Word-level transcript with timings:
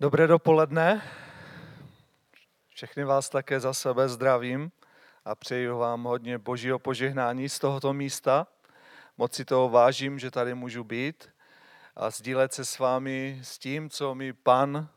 Dobré 0.00 0.26
dopoledne. 0.26 1.02
Všechny 2.68 3.04
vás 3.04 3.28
také 3.28 3.60
za 3.60 3.74
sebe 3.74 4.08
zdravím 4.08 4.72
a 5.24 5.34
přeji 5.34 5.68
vám 5.68 6.04
hodně 6.04 6.38
božího 6.38 6.78
požehnání 6.78 7.48
z 7.48 7.58
tohoto 7.58 7.92
místa. 7.92 8.46
Moc 9.18 9.34
si 9.34 9.44
toho 9.44 9.68
vážím, 9.68 10.18
že 10.18 10.30
tady 10.30 10.54
můžu 10.54 10.84
být 10.84 11.28
a 11.96 12.10
sdílet 12.10 12.52
se 12.52 12.64
s 12.64 12.78
vámi 12.78 13.40
s 13.42 13.58
tím, 13.58 13.90
co 13.90 14.14
mi 14.14 14.32
pan 14.32 14.88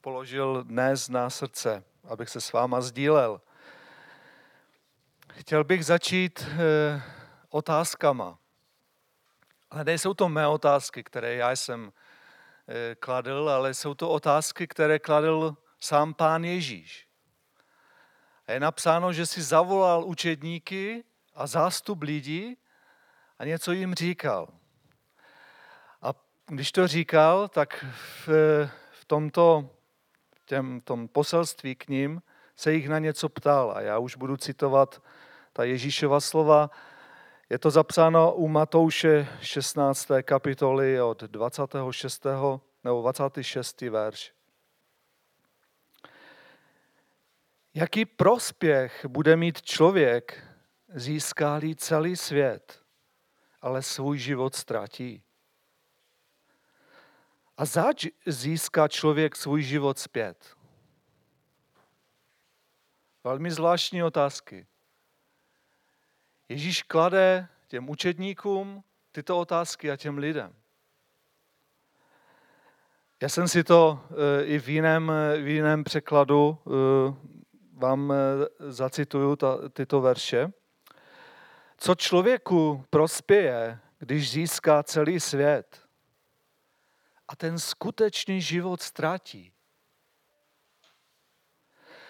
položil 0.00 0.64
dnes 0.64 1.08
na 1.08 1.30
srdce, 1.30 1.84
abych 2.04 2.28
se 2.28 2.40
s 2.40 2.52
váma 2.52 2.80
sdílel. 2.80 3.40
Chtěl 5.32 5.64
bych 5.64 5.84
začít 5.84 6.46
eh, 6.48 7.02
otázkama. 7.48 8.38
Ale 9.70 9.84
nejsou 9.84 10.14
to 10.14 10.28
mé 10.28 10.46
otázky, 10.46 11.04
které 11.04 11.34
já 11.34 11.50
jsem 11.50 11.92
kladl, 13.00 13.50
ale 13.50 13.74
jsou 13.74 13.94
to 13.94 14.10
otázky, 14.10 14.66
které 14.66 14.98
kladl 14.98 15.56
sám 15.80 16.14
pán 16.14 16.44
Ježíš. 16.44 17.08
A 18.46 18.52
je 18.52 18.60
napsáno, 18.60 19.12
že 19.12 19.26
si 19.26 19.42
zavolal 19.42 20.04
učedníky 20.04 21.04
a 21.34 21.46
zástup 21.46 22.02
lidí 22.02 22.56
a 23.38 23.44
něco 23.44 23.72
jim 23.72 23.94
říkal. 23.94 24.48
A 26.02 26.14
když 26.46 26.72
to 26.72 26.86
říkal, 26.86 27.48
tak 27.48 27.84
v, 28.26 28.28
v 28.90 29.04
tomto 29.06 29.70
těm, 30.44 30.80
tom 30.80 31.08
poselství 31.08 31.74
k 31.74 31.88
ním 31.88 32.22
se 32.56 32.72
jich 32.72 32.88
na 32.88 32.98
něco 32.98 33.28
ptal. 33.28 33.72
A 33.76 33.80
já 33.80 33.98
už 33.98 34.16
budu 34.16 34.36
citovat 34.36 35.02
ta 35.52 35.64
Ježíšova 35.64 36.20
slova. 36.20 36.70
Je 37.50 37.58
to 37.58 37.70
zapsáno 37.70 38.34
u 38.34 38.48
Matouše 38.48 39.28
16. 39.40 40.08
kapitoly 40.22 41.00
od 41.00 41.22
26. 41.22 42.26
nebo 42.84 43.02
26. 43.02 43.80
verš. 43.80 44.32
Jaký 47.74 48.04
prospěch 48.04 49.06
bude 49.06 49.36
mít 49.36 49.62
člověk, 49.62 50.44
získá 50.94 51.60
celý 51.76 52.16
svět, 52.16 52.82
ale 53.60 53.82
svůj 53.82 54.18
život 54.18 54.54
ztratí? 54.54 55.22
A 57.56 57.64
zač 57.64 58.06
získá 58.26 58.88
člověk 58.88 59.36
svůj 59.36 59.62
život 59.62 59.98
zpět? 59.98 60.56
Velmi 63.24 63.50
zvláštní 63.50 64.02
otázky. 64.02 64.66
Ježíš 66.48 66.82
klade 66.82 67.48
těm 67.66 67.88
učedníkům 67.88 68.84
tyto 69.12 69.38
otázky 69.38 69.90
a 69.90 69.96
těm 69.96 70.18
lidem. 70.18 70.54
Já 73.22 73.28
jsem 73.28 73.48
si 73.48 73.64
to 73.64 74.00
eh, 74.10 74.44
i 74.44 74.58
v 74.58 74.68
jiném, 74.68 75.12
v 75.42 75.46
jiném 75.46 75.84
překladu 75.84 76.58
eh, 76.66 76.70
vám 77.72 78.12
eh, 78.12 78.16
zacituju 78.72 79.36
ta, 79.36 79.68
tyto 79.68 80.00
verše. 80.00 80.52
Co 81.78 81.94
člověku 81.94 82.84
prospěje, 82.90 83.78
když 83.98 84.30
získá 84.30 84.82
celý 84.82 85.20
svět 85.20 85.82
a 87.28 87.36
ten 87.36 87.58
skutečný 87.58 88.40
život 88.40 88.82
ztratí? 88.82 89.52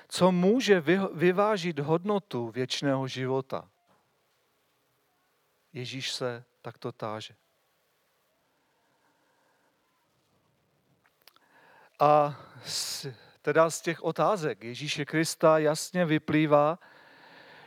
Co 0.09 0.33
může 0.33 0.83
vyvážit 1.15 1.79
hodnotu 1.79 2.51
věčného 2.51 3.09
života? 3.09 3.71
Ježíš 5.73 6.13
se 6.13 6.45
takto 6.63 6.93
táže. 6.93 7.35
A 11.99 12.41
z, 12.65 13.07
teda 13.43 13.71
z 13.71 13.81
těch 13.81 14.05
otázek 14.05 14.65
Ježíše 14.65 15.05
Krista 15.05 15.59
jasně 15.59 16.05
vyplývá, 16.05 16.79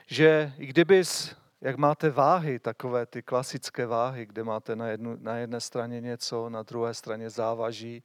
že 0.08 0.53
i 0.58 0.66
kdybys, 0.66 1.35
jak 1.61 1.77
máte 1.77 2.09
váhy, 2.09 2.59
takové 2.59 3.05
ty 3.05 3.23
klasické 3.23 3.86
váhy, 3.86 4.26
kde 4.26 4.43
máte 4.43 4.76
na, 4.76 4.87
jednu, 4.87 5.17
na 5.20 5.37
jedné 5.37 5.61
straně 5.61 6.02
něco, 6.02 6.49
na 6.49 6.64
druhé 6.64 6.93
straně 6.93 7.30
závaží, 7.30 8.03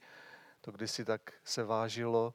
to 0.60 0.72
kdysi 0.72 1.04
tak 1.04 1.32
se 1.44 1.65
vážilo. 1.65 2.34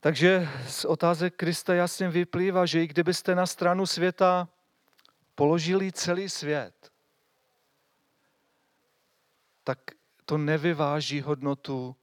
Takže 0.00 0.48
z 0.68 0.84
otázek 0.84 1.34
Krista 1.36 1.74
jasně 1.74 2.08
vyplývá, 2.08 2.66
že 2.66 2.82
i 2.82 2.86
kdybyste 2.86 3.34
na 3.34 3.46
stranu 3.46 3.86
světa 3.86 4.48
položili 5.34 5.92
celý 5.92 6.28
svět, 6.28 6.92
tak 9.64 9.78
to 10.24 10.38
nevyváží 10.38 11.20
hodnotu 11.20 11.96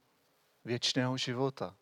věčného 0.64 1.16
života. 1.16 1.74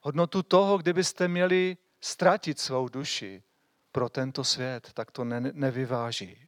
Hodnotu 0.00 0.42
toho, 0.42 0.78
kdybyste 0.78 1.28
měli 1.28 1.76
ztratit 2.00 2.58
svou 2.58 2.88
duši 2.88 3.42
pro 3.92 4.08
tento 4.08 4.44
svět, 4.44 4.90
tak 4.94 5.10
to 5.10 5.24
ne, 5.24 5.40
nevyváží. 5.40 6.46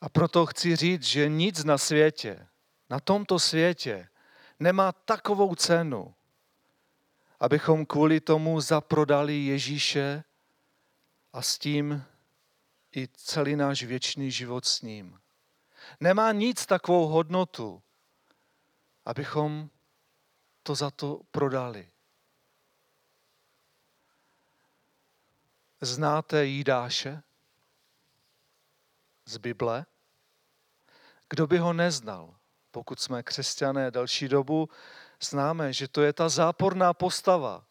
A 0.00 0.08
proto 0.08 0.46
chci 0.46 0.76
říct, 0.76 1.02
že 1.02 1.28
nic 1.28 1.64
na 1.64 1.78
světě, 1.78 2.46
na 2.90 3.00
tomto 3.00 3.38
světě, 3.38 4.08
nemá 4.60 4.92
takovou 4.92 5.54
cenu, 5.54 6.14
abychom 7.40 7.86
kvůli 7.86 8.20
tomu 8.20 8.60
zaprodali 8.60 9.44
Ježíše 9.44 10.24
a 11.32 11.42
s 11.42 11.58
tím 11.58 12.04
i 12.96 13.08
celý 13.08 13.56
náš 13.56 13.82
věčný 13.82 14.30
život 14.30 14.64
s 14.64 14.82
ním. 14.82 15.20
Nemá 16.00 16.32
nic 16.32 16.66
takovou 16.66 17.06
hodnotu, 17.06 17.82
abychom 19.04 19.70
to 20.62 20.74
za 20.74 20.90
to 20.90 21.20
prodali. 21.30 21.90
Znáte 25.80 26.46
Jídáše 26.46 27.22
z 29.24 29.36
Bible? 29.36 29.86
Kdo 31.28 31.46
by 31.46 31.58
ho 31.58 31.72
neznal? 31.72 32.36
Pokud 32.70 33.00
jsme 33.00 33.22
křesťané 33.22 33.90
další 33.90 34.28
dobu, 34.28 34.68
známe, 35.22 35.72
že 35.72 35.88
to 35.88 36.02
je 36.02 36.12
ta 36.12 36.28
záporná 36.28 36.94
postava. 36.94 37.64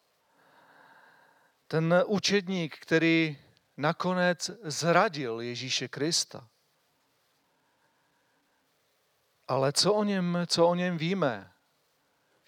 Ten 1.66 2.04
učedník, 2.06 2.78
který 2.78 3.38
nakonec 3.80 4.50
zradil 4.62 5.40
Ježíše 5.40 5.88
Krista. 5.88 6.48
Ale 9.48 9.72
co 9.72 9.94
o 9.94 10.04
něm, 10.04 10.38
co 10.46 10.68
o 10.68 10.74
něm 10.74 10.98
víme? 10.98 11.52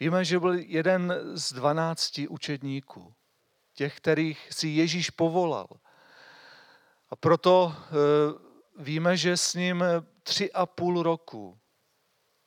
Víme, 0.00 0.24
že 0.24 0.40
byl 0.40 0.52
jeden 0.52 1.14
z 1.34 1.52
dvanácti 1.52 2.28
učedníků, 2.28 3.14
těch, 3.74 3.96
kterých 3.96 4.52
si 4.52 4.68
Ježíš 4.68 5.10
povolal. 5.10 5.68
A 7.10 7.16
proto 7.16 7.74
e, 7.76 7.82
víme, 8.82 9.16
že 9.16 9.36
s 9.36 9.54
ním 9.54 9.84
tři 10.22 10.52
a 10.52 10.66
půl 10.66 11.02
roku 11.02 11.58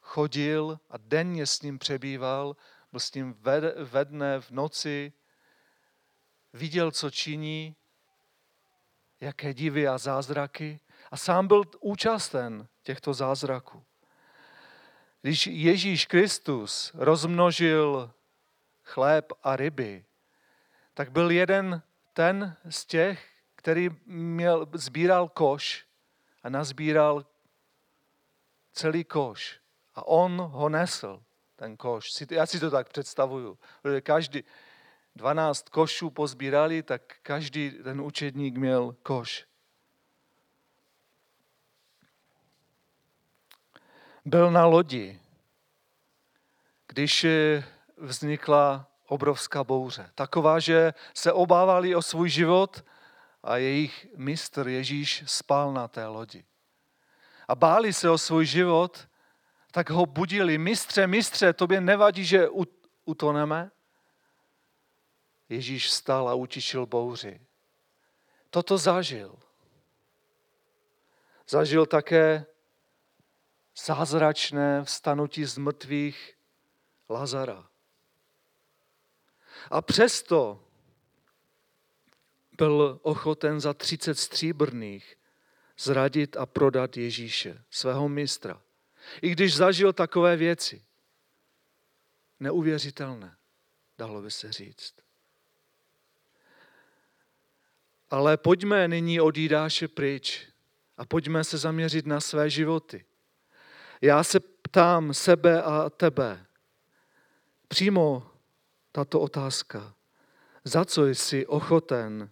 chodil 0.02 0.80
a 0.90 0.98
denně 0.98 1.48
s 1.48 1.62
ním 1.62 1.80
přebýval, 1.80 2.56
byl 2.92 3.00
s 3.00 3.14
ním 3.14 3.36
ve 3.84 4.06
dne, 4.06 4.42
v 4.42 4.52
noci, 4.52 5.14
viděl, 6.54 6.92
co 6.92 7.10
činí, 7.10 7.76
jaké 9.20 9.54
divy 9.54 9.88
a 9.88 9.98
zázraky 9.98 10.80
a 11.12 11.18
sám 11.18 11.48
byl 11.48 11.64
účasten 11.80 12.68
těchto 12.84 13.14
zázraků. 13.14 13.84
Když 15.22 15.48
Ježíš 15.48 16.06
Kristus 16.06 16.92
rozmnožil 16.94 18.12
chléb 18.84 19.34
a 19.44 19.56
ryby, 19.56 20.06
tak 20.94 21.12
byl 21.12 21.32
jeden 21.32 21.82
ten 22.14 22.58
z 22.70 22.86
těch, 22.86 23.30
který 23.56 23.90
měl, 24.06 24.68
sbíral 24.74 25.30
koš 25.30 25.86
a 26.44 26.50
nazbíral 26.50 27.26
celý 28.74 29.04
koš. 29.04 29.60
A 29.96 30.08
on 30.08 30.38
ho 30.38 30.70
nesl, 30.70 31.24
ten 31.56 31.78
koš. 31.78 32.10
Já 32.32 32.46
si 32.46 32.60
to 32.60 32.72
tak 32.72 32.90
představuju. 32.90 33.60
Každý, 34.04 34.44
12 35.16 35.70
košů 35.70 36.10
pozbírali, 36.10 36.84
tak 36.84 37.02
každý 37.22 37.72
ten 37.72 38.02
učedník 38.02 38.58
měl 38.58 38.96
koš. 39.04 39.46
Byl 44.26 44.52
na 44.52 44.66
lodi, 44.66 45.20
když 46.88 47.24
eh, 47.24 47.64
vznikla 47.98 48.88
obrovská 49.08 49.64
bouře. 49.64 50.10
Taková, 50.16 50.60
že 50.60 50.94
se 51.14 51.34
obávali 51.34 51.96
o 51.96 52.02
svůj 52.02 52.30
život 52.30 52.86
a 53.44 53.58
jejich 53.58 54.08
mistr 54.16 54.68
Ježíš 54.68 55.24
spal 55.26 55.74
na 55.74 55.88
té 55.88 56.06
lodi. 56.06 56.44
A 57.48 57.56
báli 57.56 57.94
se 57.94 58.10
o 58.10 58.18
svůj 58.18 58.46
život, 58.46 59.08
tak 59.72 59.90
ho 59.90 60.06
budili. 60.06 60.58
Mistře, 60.58 61.08
mistře, 61.08 61.54
tobě 61.54 61.82
nevadí, 61.82 62.26
že 62.26 62.48
utoneme? 63.06 63.72
Ježíš 65.50 65.88
vstal 65.88 66.30
a 66.30 66.34
utišil 66.34 66.86
bouři. 66.86 67.42
Toto 68.50 68.78
zažil. 68.78 69.40
Zažil 71.50 71.86
také 71.86 72.46
zázračné 73.86 74.84
vstanutí 74.84 75.46
z 75.46 75.58
mrtvých 75.58 76.38
Lazara. 77.10 77.70
A 79.72 79.82
přesto 79.82 80.64
byl 82.58 83.00
ochoten 83.02 83.60
za 83.60 83.74
30 83.74 84.16
stříbrných 84.16 85.18
zradit 85.78 86.38
a 86.38 86.46
prodat 86.46 86.98
Ježíše, 86.98 87.64
svého 87.70 88.10
mistra. 88.10 88.62
I 89.22 89.30
když 89.30 89.56
zažil 89.56 89.94
takové 89.94 90.36
věci. 90.36 90.86
Neuvěřitelné, 92.40 93.38
dalo 93.98 94.22
by 94.22 94.32
se 94.32 94.52
říct. 94.52 95.05
Ale 98.10 98.38
pojďme 98.38 98.88
nyní 98.88 99.22
od 99.22 99.38
Jidáše 99.38 99.88
pryč 99.88 100.48
a 100.98 101.06
pojďme 101.06 101.44
se 101.44 101.58
zaměřit 101.58 102.06
na 102.06 102.22
své 102.22 102.50
životy. 102.50 103.06
Já 104.02 104.24
se 104.24 104.40
ptám 104.40 105.14
sebe 105.14 105.64
a 105.64 105.90
tebe. 105.90 106.46
Přímo 107.68 108.32
tato 108.92 109.20
otázka. 109.22 109.96
Za 110.64 110.86
co 110.86 111.08
jsi 111.08 111.46
ochoten 111.46 112.32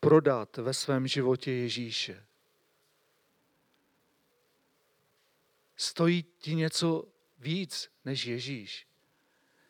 prodat 0.00 0.56
ve 0.56 0.74
svém 0.74 1.06
životě 1.06 1.52
Ježíše? 1.52 2.26
Stojí 5.76 6.22
ti 6.22 6.54
něco 6.54 7.04
víc 7.38 7.90
než 8.04 8.26
Ježíš? 8.26 8.86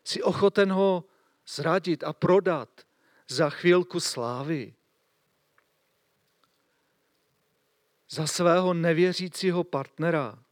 Jsi 0.04 0.22
ochoten 0.22 0.72
ho 0.72 1.04
zradit 1.46 2.04
a 2.04 2.12
prodat 2.12 2.86
za 3.28 3.50
chvílku 3.50 4.00
slávy? 4.00 4.74
Za 8.10 8.26
svého 8.26 8.74
nevěřícího 8.74 9.64
partnera? 9.64 10.44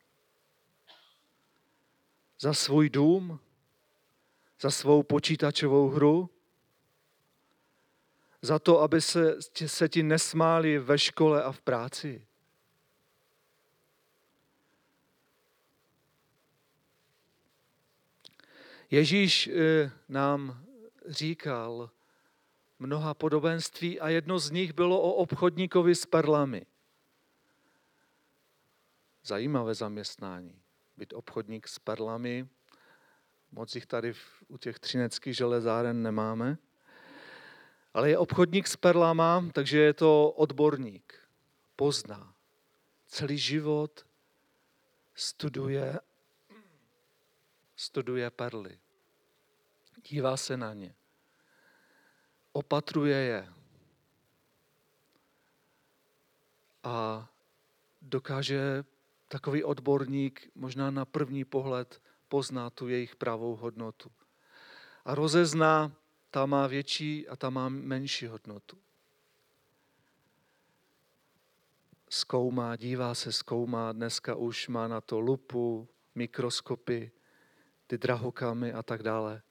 Za 2.40 2.54
svůj 2.54 2.90
dům? 2.90 3.40
Za 4.60 4.70
svou 4.70 5.02
počítačovou 5.02 5.88
hru? 5.88 6.30
Za 8.42 8.58
to, 8.58 8.80
aby 8.80 9.00
se, 9.00 9.36
se 9.66 9.88
ti 9.88 10.02
nesmáli 10.02 10.78
ve 10.78 10.98
škole 10.98 11.42
a 11.42 11.52
v 11.52 11.60
práci? 11.60 12.26
Ježíš 18.90 19.46
eh, 19.48 19.90
nám 20.08 20.64
říkal 21.06 21.90
mnoha 22.78 23.14
podobenství 23.14 24.00
a 24.00 24.08
jedno 24.08 24.38
z 24.38 24.50
nich 24.50 24.72
bylo 24.72 25.00
o 25.00 25.12
obchodníkovi 25.12 25.94
s 25.94 26.06
perlami. 26.06 26.66
Zajímavé 29.24 29.74
zaměstnání. 29.74 30.62
Být 30.96 31.12
obchodník 31.12 31.68
s 31.68 31.78
perlami. 31.78 32.48
Moc 33.52 33.74
jich 33.74 33.86
tady 33.86 34.14
u 34.48 34.58
těch 34.58 34.78
třineckých 34.78 35.36
železáren 35.36 36.02
nemáme. 36.02 36.58
Ale 37.94 38.10
je 38.10 38.18
obchodník 38.18 38.66
s 38.66 38.76
perlama, 38.76 39.44
takže 39.52 39.78
je 39.78 39.94
to 39.94 40.30
odborník. 40.30 41.28
Pozná. 41.76 42.34
Celý 43.06 43.38
život 43.38 44.06
studuje, 45.14 46.00
studuje 47.76 48.30
perly 48.30 48.78
dívá 50.08 50.36
se 50.36 50.56
na 50.56 50.74
ně, 50.74 50.94
opatruje 52.52 53.16
je 53.16 53.52
a 56.82 57.28
dokáže 58.02 58.84
takový 59.32 59.64
odborník 59.64 60.50
možná 60.54 60.90
na 60.90 61.04
první 61.04 61.44
pohled 61.44 62.02
poznat 62.28 62.72
tu 62.74 62.88
jejich 62.88 63.16
pravou 63.16 63.56
hodnotu. 63.56 64.10
A 65.04 65.14
rozezná, 65.14 65.92
ta 66.30 66.46
má 66.46 66.66
větší 66.66 67.28
a 67.28 67.36
ta 67.36 67.50
má 67.50 67.68
menší 67.68 68.26
hodnotu. 68.26 68.76
Zkoumá, 72.08 72.76
dívá 72.76 73.14
se, 73.14 73.32
zkoumá, 73.32 73.92
dneska 73.92 74.34
už 74.34 74.68
má 74.68 74.88
na 74.88 75.00
to 75.00 75.20
lupu, 75.20 75.88
mikroskopy, 76.14 77.10
ty 77.86 77.98
drahokamy 77.98 78.72
a 78.72 78.82
tak 78.82 79.02
dále. 79.02 79.42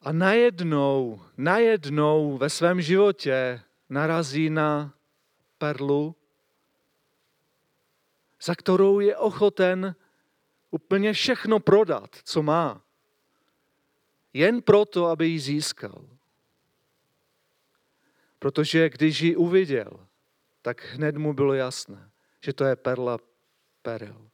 A 0.00 0.12
najednou, 0.12 1.22
najednou 1.36 2.38
ve 2.38 2.50
svém 2.50 2.80
životě 2.80 3.60
narazí 3.88 4.50
na 4.50 4.94
perlu, 5.58 6.16
za 8.42 8.54
kterou 8.54 9.00
je 9.00 9.16
ochoten 9.16 9.94
úplně 10.70 11.12
všechno 11.12 11.60
prodat, 11.60 12.16
co 12.24 12.42
má. 12.42 12.82
Jen 14.32 14.62
proto, 14.62 15.06
aby 15.06 15.26
ji 15.26 15.40
získal. 15.40 16.08
Protože 18.38 18.88
když 18.88 19.20
ji 19.20 19.36
uviděl, 19.36 20.06
tak 20.62 20.84
hned 20.84 21.16
mu 21.16 21.34
bylo 21.34 21.54
jasné, 21.54 22.10
že 22.40 22.52
to 22.52 22.64
je 22.64 22.76
perla 22.76 23.18
perel. 23.82 24.28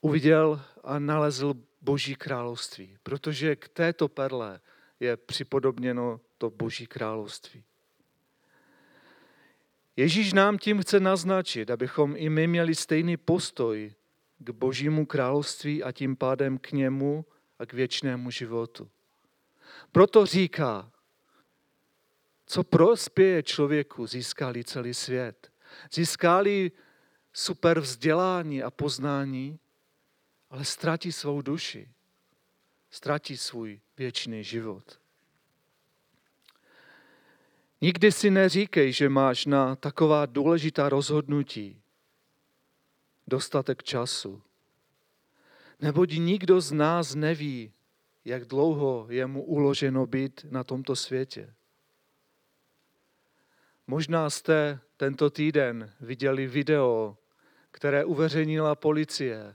Uviděl 0.00 0.62
a 0.84 0.98
nalezl 0.98 1.54
Boží 1.80 2.14
království, 2.14 2.98
protože 3.02 3.56
k 3.56 3.68
této 3.68 4.08
perle 4.08 4.60
je 5.00 5.16
připodobněno 5.16 6.20
to 6.38 6.50
Boží 6.50 6.86
království. 6.86 7.64
Ježíš 10.02 10.32
nám 10.32 10.58
tím 10.58 10.82
chce 10.82 11.00
naznačit, 11.00 11.70
abychom 11.70 12.14
i 12.16 12.28
my 12.28 12.46
měli 12.46 12.74
stejný 12.74 13.16
postoj 13.16 13.94
k 14.38 14.50
Božímu 14.50 15.06
království 15.06 15.82
a 15.82 15.92
tím 15.92 16.16
pádem 16.16 16.58
k 16.58 16.72
němu 16.72 17.24
a 17.58 17.66
k 17.66 17.72
věčnému 17.72 18.30
životu. 18.30 18.90
Proto 19.92 20.26
říká, 20.26 20.92
co 22.46 22.64
prospěje 22.64 23.42
člověku, 23.42 24.06
získali 24.06 24.64
celý 24.64 24.94
svět. 24.94 25.52
Získali 25.92 26.72
super 27.32 27.80
vzdělání 27.80 28.62
a 28.62 28.70
poznání, 28.70 29.58
ale 30.50 30.64
ztratí 30.64 31.12
svou 31.12 31.42
duši, 31.42 31.88
ztratí 32.90 33.36
svůj 33.36 33.80
věčný 33.96 34.44
život. 34.44 35.01
Nikdy 37.82 38.12
si 38.12 38.30
neříkej, 38.30 38.92
že 38.92 39.08
máš 39.08 39.46
na 39.46 39.76
taková 39.76 40.26
důležitá 40.26 40.88
rozhodnutí 40.88 41.82
dostatek 43.26 43.82
času. 43.82 44.42
Neboť 45.80 46.12
nikdo 46.12 46.60
z 46.60 46.72
nás 46.72 47.14
neví, 47.14 47.72
jak 48.24 48.44
dlouho 48.44 49.06
je 49.10 49.26
mu 49.26 49.42
uloženo 49.42 50.06
být 50.06 50.46
na 50.50 50.64
tomto 50.64 50.96
světě. 50.96 51.54
Možná 53.86 54.30
jste 54.30 54.80
tento 54.96 55.30
týden 55.30 55.92
viděli 56.00 56.46
video, 56.46 57.16
které 57.70 58.04
uveřejnila 58.04 58.74
policie 58.74 59.54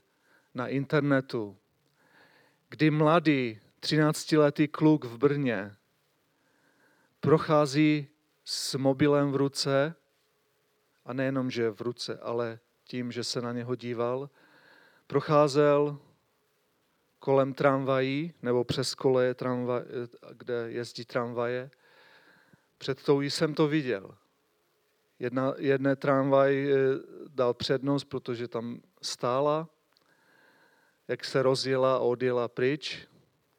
na 0.54 0.68
internetu, 0.68 1.58
kdy 2.70 2.92
mladý 2.92 3.60
13-letý 3.82 4.68
kluk 4.68 5.06
v 5.06 5.18
Brně 5.18 5.76
prochází 7.20 8.08
s 8.50 8.76
mobilem 8.76 9.32
v 9.32 9.36
ruce, 9.36 9.96
a 11.06 11.14
nejenom, 11.14 11.52
že 11.52 11.70
v 11.70 11.82
ruce, 11.82 12.20
ale 12.20 12.60
tím, 12.84 13.12
že 13.12 13.24
se 13.24 13.42
na 13.42 13.52
něho 13.52 13.76
díval, 13.76 14.30
procházel 15.08 16.00
kolem 17.20 17.54
tramvají 17.54 18.34
nebo 18.42 18.64
přes 18.64 18.96
koleje, 18.96 19.34
tramvaj, 19.34 19.82
kde 20.32 20.72
jezdí 20.72 21.06
tramvaje. 21.06 21.72
Před 22.78 23.04
tou 23.04 23.22
jsem 23.22 23.54
to 23.54 23.68
viděl. 23.68 24.18
Jedna, 25.20 25.54
jedné 25.58 25.96
tramvaj 25.96 26.72
eh, 26.72 26.78
dal 27.28 27.54
přednost, 27.54 28.04
protože 28.04 28.48
tam 28.48 28.82
stála 29.02 29.70
jak 31.08 31.26
se 31.26 31.42
rozjela 31.42 31.96
a 31.96 32.00
odjela 32.00 32.48
pryč, 32.48 33.08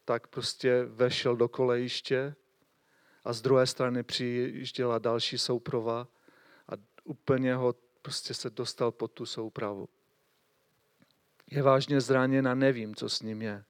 tak 0.05 0.27
prostě 0.27 0.85
vešel 0.85 1.37
do 1.37 1.49
kolejiště 1.49 2.35
a 3.29 3.33
z 3.33 3.43
druhé 3.43 3.67
strany 3.67 4.03
přijížděla 4.03 4.99
další 4.99 5.39
souprava 5.39 6.09
a 6.69 6.73
úplně 7.05 7.55
ho 7.55 7.75
prostě 8.03 8.35
se 8.35 8.51
dostal 8.51 8.93
pod 8.93 9.13
tu 9.13 9.27
soupravu. 9.27 9.89
Je 11.51 11.63
vážně 11.63 12.01
zraněn 12.01 12.49
a 12.49 12.55
nevím, 12.55 12.95
co 12.95 13.09
s 13.09 13.23
ním 13.23 13.43
je. 13.43 13.65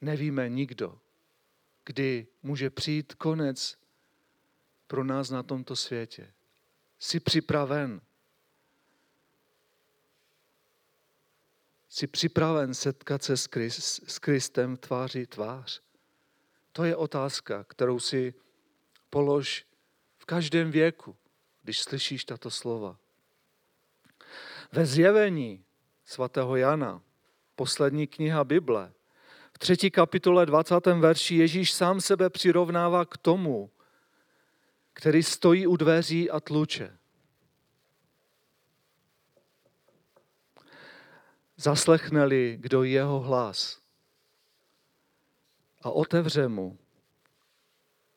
Nevíme 0.00 0.48
nikdo, 0.48 1.00
kdy 1.84 2.26
může 2.42 2.70
přijít 2.70 3.14
konec 3.14 3.78
pro 4.86 5.04
nás 5.04 5.30
na 5.30 5.42
tomto 5.42 5.76
světě. 5.76 6.32
Jsi 6.98 7.20
připraven. 7.20 8.00
Jsi 11.88 12.06
připraven 12.06 12.74
setkat 12.74 13.22
se 13.22 13.36
s 14.06 14.18
Kristem 14.18 14.76
tváří 14.76 15.26
tvář? 15.26 15.82
To 16.72 16.84
je 16.84 16.96
otázka, 16.96 17.64
kterou 17.64 18.00
si 18.00 18.34
polož 19.10 19.66
v 20.18 20.24
každém 20.24 20.70
věku, 20.70 21.16
když 21.62 21.80
slyšíš 21.80 22.24
tato 22.24 22.50
slova. 22.50 22.98
Ve 24.72 24.86
zjevení 24.86 25.64
svatého 26.04 26.56
Jana, 26.56 27.02
poslední 27.56 28.06
kniha 28.06 28.44
Bible, 28.44 28.92
v 29.52 29.58
třetí 29.58 29.90
kapitole 29.90 30.46
20. 30.46 30.86
verši 30.86 31.34
Ježíš 31.34 31.72
sám 31.72 32.00
sebe 32.00 32.30
přirovnává 32.30 33.04
k 33.04 33.16
tomu, 33.16 33.70
který 34.92 35.22
stojí 35.22 35.66
u 35.66 35.76
dveří 35.76 36.30
a 36.30 36.40
tluče. 36.40 36.97
Zaslechne-li 41.60 42.56
kdo 42.60 42.82
jeho 42.82 43.20
hlas 43.20 43.82
a 45.82 45.90
otevře 45.90 46.48
mu, 46.48 46.78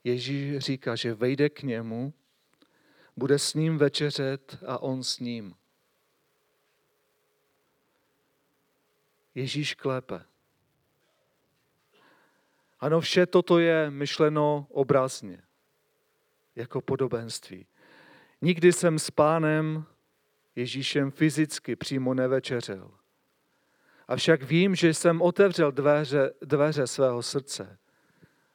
Ježíš 0.04 0.58
říká, 0.58 0.96
že 0.96 1.14
vejde 1.14 1.50
k 1.50 1.64
němu, 1.64 2.14
bude 3.18 3.40
s 3.40 3.54
ním 3.54 3.78
večeřet 3.78 4.58
a 4.68 4.82
on 4.82 5.04
s 5.04 5.20
ním. 5.20 5.56
Ježíš 9.36 9.74
klepe. 9.74 10.26
Ano, 12.80 13.02
vše 13.02 13.26
toto 13.26 13.60
je 13.60 13.92
myšleno 13.92 14.68
obrazně, 14.70 15.44
jako 16.56 16.82
podobenství. 16.82 17.68
Nikdy 18.42 18.74
jsem 18.74 19.00
s 19.00 19.12
pánem 19.12 19.86
Ježíšem 20.56 21.12
fyzicky 21.12 21.76
přímo 21.76 22.14
nevečeřel. 22.14 23.01
Avšak 24.12 24.44
vím, 24.44 24.76
že 24.76 24.94
jsem 24.94 25.22
otevřel 25.22 25.72
dveře, 25.72 26.34
dveře 26.42 26.88
svého 26.88 27.24
srdce, 27.24 27.78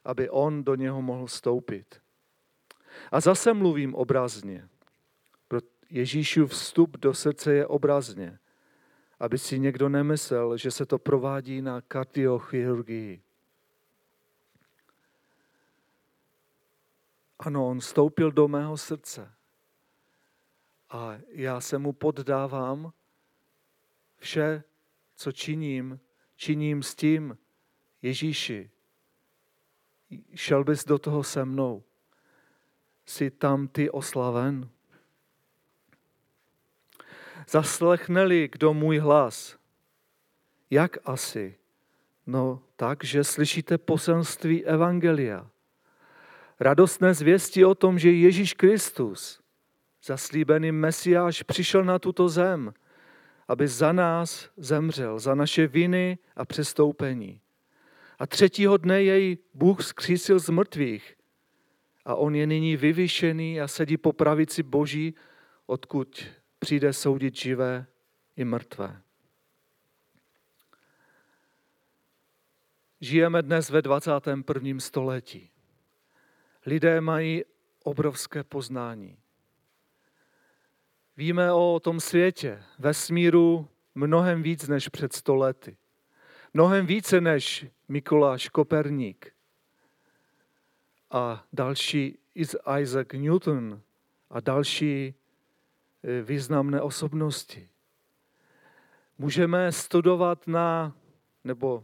aby 0.03 0.29
on 0.29 0.63
do 0.63 0.75
něho 0.75 1.01
mohl 1.01 1.25
vstoupit. 1.25 2.01
A 3.11 3.19
zase 3.19 3.53
mluvím 3.53 3.95
obrazně. 3.95 4.69
Pro 5.47 5.59
Ježíšův 5.89 6.51
vstup 6.51 6.97
do 6.97 7.13
srdce 7.13 7.53
je 7.53 7.67
obrazně, 7.67 8.39
aby 9.19 9.37
si 9.37 9.59
někdo 9.59 9.89
nemyslel, 9.89 10.57
že 10.57 10.71
se 10.71 10.85
to 10.85 10.97
provádí 10.99 11.61
na 11.61 11.81
kardiochirurgii. 11.81 13.21
Ano, 17.39 17.67
on 17.67 17.79
vstoupil 17.79 18.31
do 18.31 18.47
mého 18.47 18.77
srdce. 18.77 19.33
A 20.89 21.17
já 21.29 21.61
se 21.61 21.77
mu 21.77 21.93
poddávám 21.93 22.91
vše, 24.17 24.63
co 25.17 25.31
činím, 25.31 25.99
činím 26.35 26.83
s 26.83 26.95
tím, 26.95 27.37
Ježíši, 28.01 28.69
šel 30.35 30.63
bys 30.63 30.85
do 30.85 30.99
toho 30.99 31.23
se 31.23 31.45
mnou. 31.45 31.83
Jsi 33.05 33.31
tam 33.31 33.67
ty 33.67 33.89
oslaven? 33.89 34.69
Zaslechne-li 37.49 38.49
kdo 38.51 38.73
můj 38.73 38.97
hlas? 38.97 39.57
Jak 40.69 40.97
asi? 41.05 41.57
No 42.27 42.63
tak, 42.75 43.03
že 43.03 43.23
slyšíte 43.23 43.77
poselství 43.77 44.65
Evangelia. 44.65 45.49
Radostné 46.59 47.13
zvěsti 47.13 47.65
o 47.65 47.75
tom, 47.75 47.99
že 47.99 48.11
Ježíš 48.11 48.53
Kristus, 48.53 49.41
zaslíbený 50.03 50.71
Mesiáš, 50.71 51.43
přišel 51.43 51.83
na 51.83 51.99
tuto 51.99 52.29
zem, 52.29 52.73
aby 53.47 53.67
za 53.67 53.91
nás 53.91 54.49
zemřel, 54.57 55.19
za 55.19 55.35
naše 55.35 55.67
viny 55.67 56.17
a 56.35 56.45
přestoupení. 56.45 57.41
A 58.19 58.27
třetího 58.27 58.77
dne 58.77 59.03
jej 59.03 59.37
Bůh 59.53 59.83
zkřísil 59.83 60.39
z 60.39 60.49
mrtvých 60.49 61.15
a 62.05 62.15
on 62.15 62.35
je 62.35 62.47
nyní 62.47 62.77
vyvyšený 62.77 63.61
a 63.61 63.67
sedí 63.67 63.97
po 63.97 64.13
pravici 64.13 64.63
Boží, 64.63 65.15
odkud 65.65 66.25
přijde 66.59 66.93
soudit 66.93 67.35
živé 67.35 67.85
i 68.35 68.45
mrtvé. 68.45 69.01
Žijeme 73.01 73.41
dnes 73.41 73.69
ve 73.69 73.81
21. 73.81 74.79
století. 74.79 75.49
Lidé 76.65 77.01
mají 77.01 77.43
obrovské 77.83 78.43
poznání. 78.43 79.17
Víme 81.17 81.53
o 81.53 81.79
tom 81.79 81.99
světě, 81.99 82.63
vesmíru 82.79 83.69
mnohem 83.95 84.43
víc 84.43 84.67
než 84.67 84.89
před 84.89 85.13
stolety. 85.13 85.77
Mnohem 86.53 86.85
více 86.85 87.21
než 87.21 87.65
Mikuláš 87.87 88.49
Koperník 88.49 89.33
a 91.11 91.45
další 91.53 92.17
Isaac 92.79 93.07
Newton 93.13 93.81
a 94.29 94.39
další 94.39 95.13
e, 96.03 96.21
významné 96.21 96.81
osobnosti. 96.81 97.69
Můžeme 99.17 99.71
studovat 99.71 100.47
na, 100.47 100.95
nebo 101.43 101.83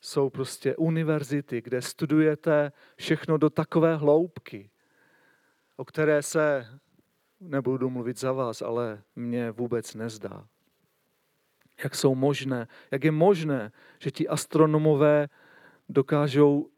jsou 0.00 0.30
prostě 0.30 0.76
univerzity, 0.76 1.62
kde 1.62 1.82
studujete 1.82 2.72
všechno 2.96 3.38
do 3.38 3.50
takové 3.50 3.96
hloubky, 3.96 4.70
o 5.76 5.84
které 5.84 6.22
se, 6.22 6.66
nebudu 7.48 7.90
mluvit 7.90 8.18
za 8.18 8.32
vás, 8.32 8.62
ale 8.62 9.02
mně 9.16 9.50
vůbec 9.50 9.94
nezdá. 9.94 10.46
Jak 11.84 11.94
jsou 11.94 12.14
možné, 12.14 12.68
jak 12.90 13.04
je 13.04 13.10
možné, 13.10 13.72
že 13.98 14.10
ti 14.10 14.28
astronomové 14.28 15.28
dokážou 15.88 16.70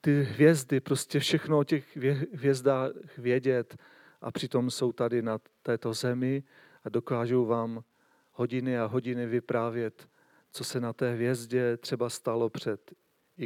ty 0.00 0.22
hvězdy, 0.22 0.80
prostě 0.80 1.20
všechno 1.20 1.58
o 1.58 1.64
těch 1.64 1.96
hvězdách 2.32 2.90
vědět 3.18 3.76
a 4.20 4.30
přitom 4.30 4.70
jsou 4.70 4.92
tady 4.92 5.22
na 5.22 5.38
této 5.62 5.92
zemi 5.92 6.42
a 6.84 6.88
dokážou 6.88 7.46
vám 7.46 7.84
hodiny 8.32 8.78
a 8.78 8.84
hodiny 8.84 9.26
vyprávět, 9.26 10.08
co 10.52 10.64
se 10.64 10.80
na 10.80 10.92
té 10.92 11.12
hvězdě 11.12 11.76
třeba 11.76 12.10
stalo 12.10 12.50
před 12.50 12.92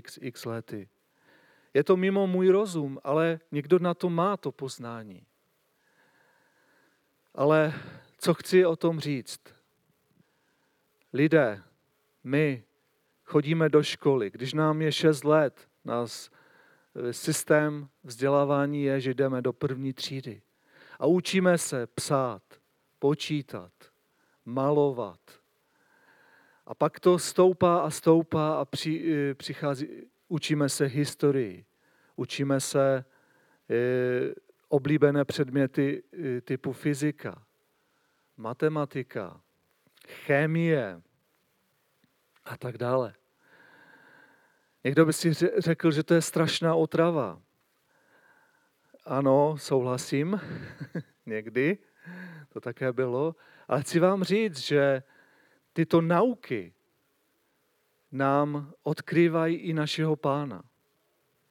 xx 0.02 0.44
lety. 0.44 0.88
Je 1.74 1.84
to 1.84 1.96
mimo 1.96 2.26
můj 2.26 2.48
rozum, 2.48 2.98
ale 3.04 3.40
někdo 3.52 3.78
na 3.78 3.94
to 3.94 4.10
má 4.10 4.36
to 4.36 4.52
poznání. 4.52 5.26
Ale 7.34 7.74
co 8.18 8.34
chci 8.34 8.66
o 8.66 8.76
tom 8.76 9.00
říct? 9.00 9.40
Lidé, 11.12 11.62
my 12.24 12.64
chodíme 13.24 13.68
do 13.68 13.82
školy. 13.82 14.30
Když 14.30 14.52
nám 14.52 14.82
je 14.82 14.92
6 14.92 15.24
let, 15.24 15.68
nás 15.84 16.30
e, 16.94 17.12
systém 17.12 17.88
vzdělávání 18.04 18.82
je, 18.82 19.00
že 19.00 19.14
jdeme 19.14 19.42
do 19.42 19.52
první 19.52 19.92
třídy. 19.92 20.42
A 20.98 21.06
učíme 21.06 21.58
se 21.58 21.86
psát, 21.86 22.42
počítat, 22.98 23.72
malovat. 24.44 25.20
A 26.66 26.74
pak 26.74 27.00
to 27.00 27.18
stoupá 27.18 27.78
a 27.78 27.90
stoupá 27.90 28.54
a 28.54 28.64
při, 28.64 29.12
e, 29.12 29.34
přichází, 29.34 29.88
učíme 30.28 30.68
se 30.68 30.86
historii, 30.86 31.64
učíme 32.16 32.60
se 32.60 33.04
e, 33.70 34.43
oblíbené 34.68 35.24
předměty 35.24 36.02
typu 36.44 36.72
fyzika, 36.72 37.46
matematika, 38.36 39.40
chemie 40.06 41.02
a 42.44 42.56
tak 42.56 42.78
dále. 42.78 43.14
Někdo 44.84 45.06
by 45.06 45.12
si 45.12 45.32
řekl, 45.58 45.90
že 45.90 46.02
to 46.02 46.14
je 46.14 46.22
strašná 46.22 46.74
otrava. 46.74 47.42
Ano, 49.04 49.56
souhlasím, 49.58 50.40
někdy 51.26 51.78
to 52.48 52.60
také 52.60 52.92
bylo, 52.92 53.36
ale 53.68 53.82
chci 53.82 54.00
vám 54.00 54.24
říct, 54.24 54.58
že 54.58 55.02
tyto 55.72 56.00
nauky 56.00 56.74
nám 58.12 58.72
odkrývají 58.82 59.56
i 59.56 59.72
našeho 59.72 60.16
pána. 60.16 60.62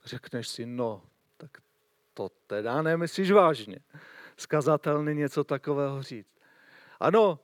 Řekneš 0.05 0.47
si, 0.47 0.65
no, 0.65 1.03
to 2.13 2.29
teda 2.47 2.81
nemyslíš 2.81 3.31
vážně. 3.31 3.79
Skazatelný 4.37 5.15
něco 5.15 5.43
takového 5.43 6.03
říct. 6.03 6.39
Ano, 6.99 7.39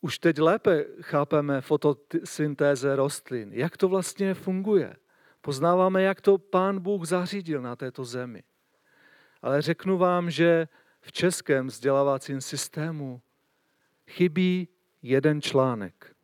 už 0.00 0.18
teď 0.18 0.38
lépe 0.38 0.84
chápeme 1.00 1.60
fotosyntéze 1.60 2.96
rostlin. 2.96 3.52
Jak 3.52 3.76
to 3.76 3.88
vlastně 3.88 4.34
funguje? 4.34 4.96
Poznáváme, 5.40 6.02
jak 6.02 6.20
to 6.20 6.38
pán 6.38 6.80
Bůh 6.80 7.06
zařídil 7.06 7.62
na 7.62 7.76
této 7.76 8.04
zemi. 8.04 8.42
Ale 9.42 9.62
řeknu 9.62 9.98
vám, 9.98 10.30
že 10.30 10.68
v 11.00 11.12
českém 11.12 11.66
vzdělávacím 11.66 12.40
systému 12.40 13.22
chybí 14.06 14.68
jeden 15.02 15.42
článek. 15.42 16.16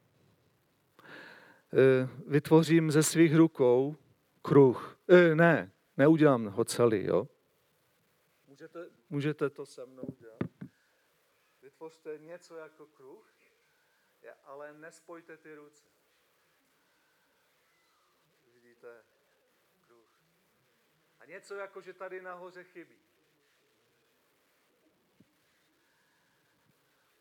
E, 1.72 2.08
vytvořím 2.26 2.90
ze 2.90 3.02
svých 3.02 3.36
rukou 3.36 3.96
kruh. 4.42 4.98
E, 5.08 5.34
ne, 5.34 5.70
neudělám 5.98 6.46
ho 6.46 6.64
celý, 6.64 7.04
jo? 7.04 7.28
Můžete, 8.46 8.90
můžete 9.10 9.50
to 9.50 9.66
se 9.66 9.86
mnou 9.86 10.16
dělat? 10.18 10.38
Vytvořte 11.62 12.18
něco 12.18 12.56
jako 12.56 12.86
kruh 12.86 13.38
ale 14.48 14.72
nespojte 14.72 15.36
ty 15.36 15.54
ruce. 15.54 15.84
Vidíte 18.54 19.04
kruh. 19.86 20.08
A 21.20 21.24
něco 21.24 21.54
jako, 21.54 21.80
že 21.80 21.92
tady 21.92 22.22
nahoře 22.22 22.64
chybí. 22.64 22.96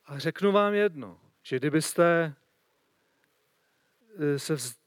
A 0.05 0.19
řeknu 0.19 0.51
vám 0.51 0.73
jedno, 0.73 1.21
že 1.41 1.57
kdybyste 1.57 2.35
eh, 4.19 4.39
se 4.39 4.53
vzděv, 4.53 4.86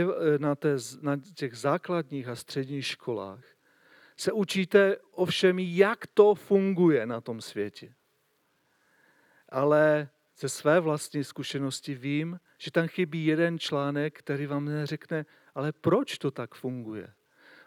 eh, 0.00 0.38
na, 0.38 0.54
té, 0.54 0.76
na 1.00 1.16
těch 1.34 1.56
základních 1.56 2.28
a 2.28 2.36
středních 2.36 2.86
školách 2.86 3.44
se 4.16 4.32
učíte 4.32 4.96
ovšem, 5.10 5.58
jak 5.58 6.06
to 6.06 6.34
funguje 6.34 7.06
na 7.06 7.20
tom 7.20 7.40
světě. 7.40 7.94
Ale 9.48 10.08
ze 10.36 10.48
své 10.48 10.80
vlastní 10.80 11.24
zkušenosti 11.24 11.94
vím, 11.94 12.40
že 12.58 12.70
tam 12.70 12.88
chybí 12.88 13.26
jeden 13.26 13.58
článek, 13.58 14.18
který 14.18 14.46
vám 14.46 14.64
neřekne, 14.64 15.26
ale 15.54 15.72
proč 15.72 16.18
to 16.18 16.30
tak 16.30 16.54
funguje? 16.54 17.12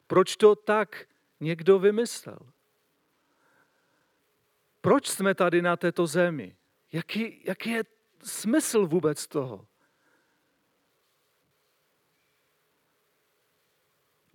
Proč 0.08 0.36
to 0.36 0.56
tak 0.56 1.06
někdo 1.40 1.80
vymyslel? 1.80 2.40
Proč 4.82 5.08
jsme 5.08 5.36
tady 5.36 5.62
na 5.62 5.78
této 5.78 6.08
zemi? 6.08 6.56
Jaký, 6.92 7.42
jaký 7.46 7.70
je 7.70 7.84
smysl 8.24 8.88
vůbec 8.88 9.28
toho? 9.28 9.68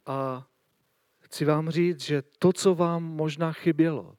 A 0.06 0.46
chci 1.18 1.44
vám 1.44 1.70
říct, 1.70 2.00
že 2.00 2.22
to, 2.22 2.52
co 2.52 2.74
vám 2.74 3.02
možná 3.02 3.52
chybělo, 3.52 4.16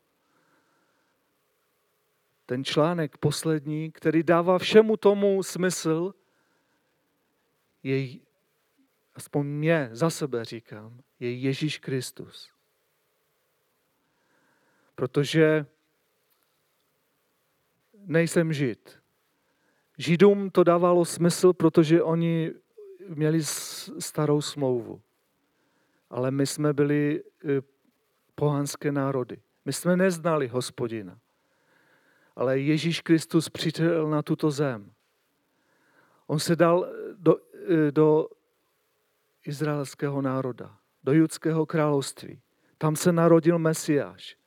ten 2.46 2.64
článek 2.64 3.18
poslední, 3.18 3.92
který 3.92 4.24
dává 4.24 4.60
všemu 4.60 4.98
tomu 4.98 5.44
smysl, 5.44 6.14
je, 7.84 8.20
aspoň 9.16 9.46
mě, 9.46 9.90
za 9.92 10.10
sebe 10.10 10.46
říkám, 10.46 11.02
je 11.20 11.34
Ježíš 11.34 11.78
Kristus. 11.78 12.52
Protože 14.96 15.66
nejsem 17.94 18.54
žid. 18.54 19.00
Židům 19.98 20.50
to 20.50 20.64
dávalo 20.64 21.06
smysl, 21.06 21.54
protože 21.54 22.04
oni 22.04 22.52
měli 23.08 23.44
starou 24.00 24.42
smlouvu. 24.42 25.02
Ale 26.12 26.32
my 26.32 26.48
jsme 26.48 26.74
byli 26.74 27.24
e, 27.24 27.62
pohanské 28.36 28.92
národy. 28.92 29.42
My 29.66 29.74
jsme 29.74 29.98
neznali 29.98 30.48
hospodina. 30.48 31.20
Ale 32.36 32.60
Ježíš 32.60 33.02
Kristus 33.02 33.50
přišel 33.50 34.10
na 34.10 34.22
tuto 34.22 34.52
zem. 34.52 34.92
On 36.28 36.40
se 36.40 36.56
dal 36.56 36.88
do, 37.18 37.36
e, 37.88 37.92
do 37.92 38.28
izraelského 39.46 40.22
národa, 40.22 40.78
do 41.04 41.14
judského 41.14 41.66
království. 41.66 42.42
Tam 42.78 42.96
se 42.96 43.12
narodil 43.12 43.60
Mesiáš 43.60 44.42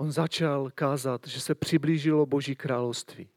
on 0.00 0.12
začal 0.12 0.70
kázat, 0.74 1.26
že 1.26 1.40
se 1.40 1.54
přiblížilo 1.54 2.26
Boží 2.26 2.56
království. 2.56 3.28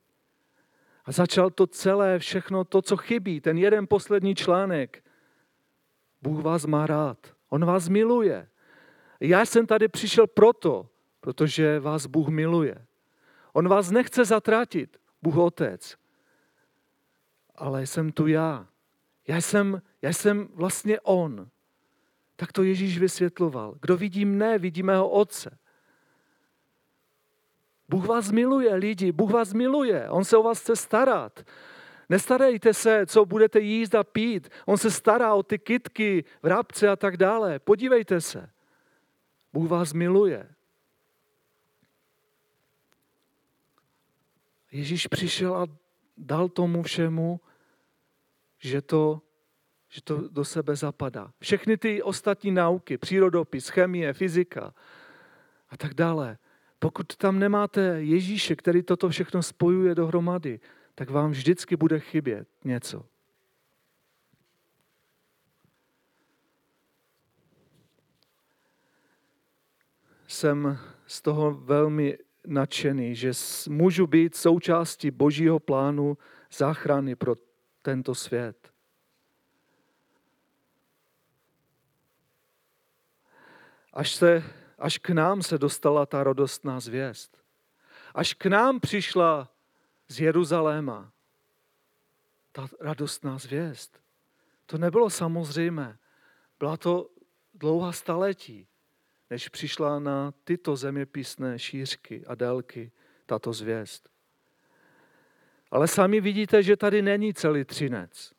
A 1.05 1.11
začal 1.11 1.49
to 1.49 1.67
celé, 1.67 2.19
všechno 2.19 2.63
to, 2.63 2.81
co 2.81 2.97
chybí, 2.97 3.41
ten 3.41 3.57
jeden 3.57 3.87
poslední 3.87 4.35
článek. 4.35 5.02
Bůh 6.23 6.43
vás 6.43 6.65
má 6.65 6.87
rád. 6.87 7.17
On 7.49 7.65
vás 7.65 7.89
miluje. 7.89 8.47
Já 9.19 9.45
jsem 9.45 9.67
tady 9.67 9.87
přišel 9.87 10.27
proto, 10.27 10.89
protože 11.19 11.79
vás 11.79 12.05
Bůh 12.05 12.27
miluje. 12.27 12.85
On 13.53 13.67
vás 13.67 13.91
nechce 13.91 14.25
zatratit, 14.25 14.97
Bůh 15.21 15.37
Otec. 15.37 15.97
Ale 17.55 17.85
jsem 17.85 18.11
tu 18.11 18.27
já. 18.27 18.67
Já 19.27 19.41
jsem, 19.41 19.81
já 20.01 20.13
jsem 20.13 20.47
vlastně 20.53 20.99
On. 20.99 21.47
Tak 22.35 22.51
to 22.51 22.63
Ježíš 22.63 22.99
vysvětloval. 22.99 23.75
Kdo 23.81 23.97
vidí 23.97 24.25
mne, 24.25 24.57
vidí 24.57 24.83
mého 24.83 25.09
Otce. 25.09 25.57
Bůh 27.89 28.05
vás 28.07 28.31
miluje, 28.31 28.75
lidi, 28.75 29.11
Bůh 29.11 29.31
vás 29.31 29.53
miluje, 29.53 30.09
On 30.09 30.25
se 30.25 30.37
o 30.37 30.43
vás 30.43 30.59
chce 30.59 30.75
starat. 30.75 31.43
Nestarejte 32.09 32.73
se, 32.73 33.05
co 33.05 33.25
budete 33.25 33.59
jíst 33.59 33.95
a 33.95 34.03
pít. 34.03 34.49
On 34.65 34.77
se 34.77 34.91
stará 34.91 35.33
o 35.33 35.43
ty 35.43 35.59
kytky, 35.59 36.23
vrabce 36.41 36.89
a 36.89 36.95
tak 36.95 37.17
dále. 37.17 37.59
Podívejte 37.59 38.21
se. 38.21 38.49
Bůh 39.53 39.69
vás 39.69 39.93
miluje. 39.93 40.49
Ježíš 44.71 45.07
přišel 45.07 45.55
a 45.55 45.67
dal 46.17 46.49
tomu 46.49 46.83
všemu, 46.83 47.39
že 48.57 48.81
to, 48.81 49.21
že 49.89 50.01
to 50.01 50.27
do 50.27 50.45
sebe 50.45 50.75
zapadá. 50.75 51.31
Všechny 51.39 51.77
ty 51.77 52.03
ostatní 52.03 52.51
nauky, 52.51 52.97
přírodopis, 52.97 53.69
chemie, 53.69 54.13
fyzika 54.13 54.73
a 55.69 55.77
tak 55.77 55.93
dále, 55.93 56.37
pokud 56.79 57.15
tam 57.15 57.39
nemáte 57.39 57.81
Ježíše, 57.81 58.55
který 58.55 58.83
toto 58.83 59.09
všechno 59.09 59.43
spojuje 59.43 59.95
dohromady, 59.95 60.59
tak 60.95 61.09
vám 61.09 61.31
vždycky 61.31 61.75
bude 61.75 61.99
chybět 61.99 62.47
něco. 62.63 63.05
Jsem 70.27 70.79
z 71.05 71.21
toho 71.21 71.53
velmi 71.53 72.17
nadšený, 72.47 73.15
že 73.15 73.31
můžu 73.69 74.07
být 74.07 74.35
součástí 74.35 75.11
Božího 75.11 75.59
plánu 75.59 76.17
záchrany 76.51 77.15
pro 77.15 77.35
tento 77.81 78.15
svět. 78.15 78.73
Až 83.93 84.11
se 84.15 84.43
až 84.83 84.97
k 84.97 85.09
nám 85.09 85.41
se 85.41 85.57
dostala 85.57 86.05
ta 86.05 86.23
radostná 86.23 86.79
zvěst. 86.79 87.37
Až 88.15 88.33
k 88.33 88.45
nám 88.45 88.79
přišla 88.79 89.52
z 90.13 90.19
Jeruzaléma 90.19 91.11
ta 92.51 92.67
radostná 92.79 93.37
zvěst. 93.37 93.99
To 94.65 94.77
nebylo 94.77 95.09
samozřejmé. 95.09 95.97
Byla 96.59 96.77
to 96.77 97.09
dlouhá 97.53 97.91
staletí, 97.91 98.67
než 99.29 99.49
přišla 99.49 99.99
na 99.99 100.33
tyto 100.43 100.75
zeměpisné 100.75 101.59
šířky 101.59 102.25
a 102.27 102.35
délky 102.35 102.91
tato 103.25 103.53
zvěst. 103.53 104.09
Ale 105.71 105.87
sami 105.87 106.21
vidíte, 106.21 106.63
že 106.63 106.77
tady 106.77 107.01
není 107.01 107.33
celý 107.33 107.65
Třinec. 107.65 108.33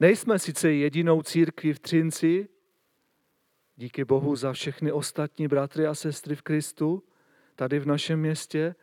Nejsme 0.00 0.38
sice 0.38 0.72
jedinou 0.72 1.22
církví 1.22 1.72
v 1.72 1.80
Třinci, 1.80 2.48
Díky 3.76 4.04
Bohu 4.04 4.36
za 4.36 4.52
všechny 4.52 4.92
ostatní 4.92 5.48
bratry 5.48 5.86
a 5.86 5.94
sestry 5.94 6.36
v 6.36 6.42
Kristu, 6.42 7.02
tady 7.56 7.78
v 7.78 7.86
našem 7.86 8.20
městě, 8.20 8.74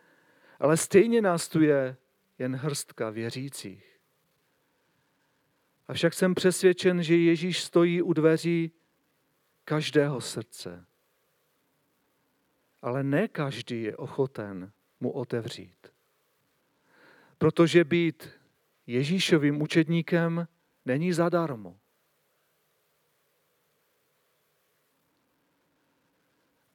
ale 0.64 0.76
stejně 0.76 1.22
nás 1.22 1.48
tu 1.48 1.62
je 1.62 1.96
jen 2.38 2.56
hrstka 2.56 3.10
věřících. 3.10 4.00
Avšak 5.88 6.14
jsem 6.14 6.34
přesvědčen, 6.34 7.02
že 7.02 7.16
Ježíš 7.16 7.62
stojí 7.62 8.02
u 8.02 8.12
dveří 8.12 8.72
každého 9.64 10.20
srdce. 10.20 10.86
Ale 12.82 13.02
ne 13.02 13.28
každý 13.28 13.82
je 13.82 13.96
ochoten 13.96 14.72
mu 15.00 15.10
otevřít. 15.10 15.92
Protože 17.38 17.84
být 17.84 18.28
Ježíšovým 18.86 19.62
učedníkem 19.62 20.48
není 20.84 21.12
zadarmo. 21.12 21.80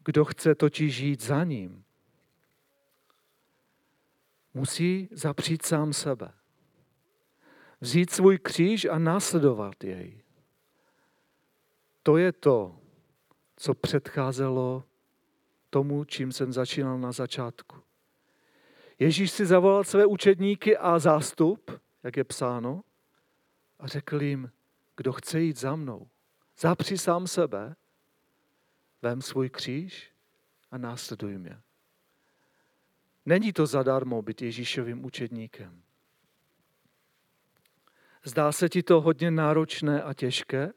Kdo 0.05 0.25
chce 0.25 0.55
totiž 0.55 0.95
žít 0.95 1.21
za 1.21 1.43
ním, 1.43 1.83
musí 4.53 5.09
zapřít 5.11 5.65
sám 5.65 5.93
sebe. 5.93 6.31
Vzít 7.81 8.09
svůj 8.09 8.37
kříž 8.37 8.85
a 8.85 8.99
následovat 8.99 9.83
jej. 9.83 10.23
To 12.03 12.17
je 12.17 12.31
to, 12.31 12.79
co 13.55 13.73
předcházelo 13.73 14.83
tomu, 15.69 16.03
čím 16.03 16.31
jsem 16.31 16.53
začínal 16.53 16.99
na 16.99 17.11
začátku. 17.11 17.77
Ježíš 18.99 19.31
si 19.31 19.45
zavolal 19.45 19.83
své 19.83 20.05
učedníky 20.05 20.77
a 20.77 20.99
zástup, 20.99 21.71
jak 22.03 22.17
je 22.17 22.23
psáno, 22.23 22.83
a 23.79 23.87
řekl 23.87 24.21
jim, 24.21 24.51
kdo 24.97 25.13
chce 25.13 25.41
jít 25.41 25.59
za 25.59 25.75
mnou, 25.75 26.07
zapři 26.57 26.97
sám 26.97 27.27
sebe 27.27 27.75
Vem 29.01 29.21
svůj 29.21 29.49
kříž 29.49 30.11
a 30.71 30.77
následuj 30.77 31.37
mě. 31.37 31.61
Není 33.25 33.53
to 33.53 33.65
zadarmo 33.65 34.21
být 34.21 34.41
Ježíšovým 34.41 35.05
učedníkem. 35.05 35.83
Zdá 38.23 38.51
se 38.51 38.69
ti 38.69 38.83
to 38.83 39.01
hodně 39.01 39.31
náročné 39.31 40.03
a 40.03 40.13
těžké? 40.13 40.73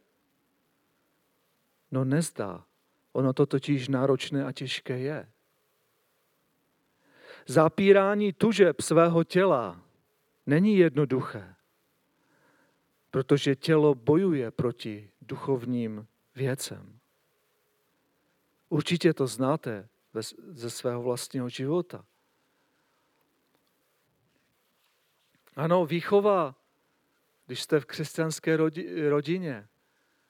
No 1.91 2.05
nezdá. 2.05 2.65
Ono 3.13 3.33
to 3.33 3.47
totiž 3.47 3.89
náročné 3.89 4.45
a 4.45 4.53
těžké 4.53 4.99
je. 4.99 5.33
Zapírání 7.47 8.33
tužeb 8.33 8.81
svého 8.81 9.25
těla 9.25 9.81
není 10.47 10.77
jednoduché, 10.77 11.55
protože 13.11 13.57
tělo 13.57 13.95
bojuje 13.95 14.51
proti 14.51 15.11
duchovním 15.21 16.07
věcem. 16.35 16.99
Určitě 18.69 19.15
to 19.15 19.27
znáte 19.27 19.89
ze 20.49 20.71
svého 20.71 21.03
vlastního 21.03 21.49
života. 21.49 22.05
Ano, 25.57 25.87
výchova, 25.87 26.55
když 27.47 27.63
jste 27.63 27.81
v 27.81 27.87
křesťanské 27.87 28.57
rodině 29.09 29.69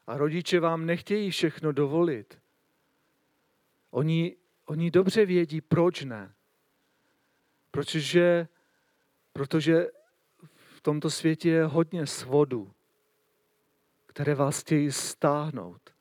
a 0.06 0.18
rodiče 0.18 0.60
vám 0.60 0.86
nechtějí 0.86 1.30
všechno 1.30 1.72
dovolit, 1.72 2.38
oni, 3.90 4.36
oni 4.64 4.90
dobře 4.90 5.26
vědí, 5.26 5.60
proč 5.60 6.04
ne. 6.04 6.34
Protože, 7.70 8.48
protože 9.32 9.86
v 10.76 10.80
tomto 10.80 11.10
světě 11.10 11.50
je 11.50 11.64
hodně 11.64 12.06
svodů, 12.06 12.72
které 14.06 14.34
vás 14.34 14.60
chtějí 14.60 14.92
stáhnout 14.92 15.92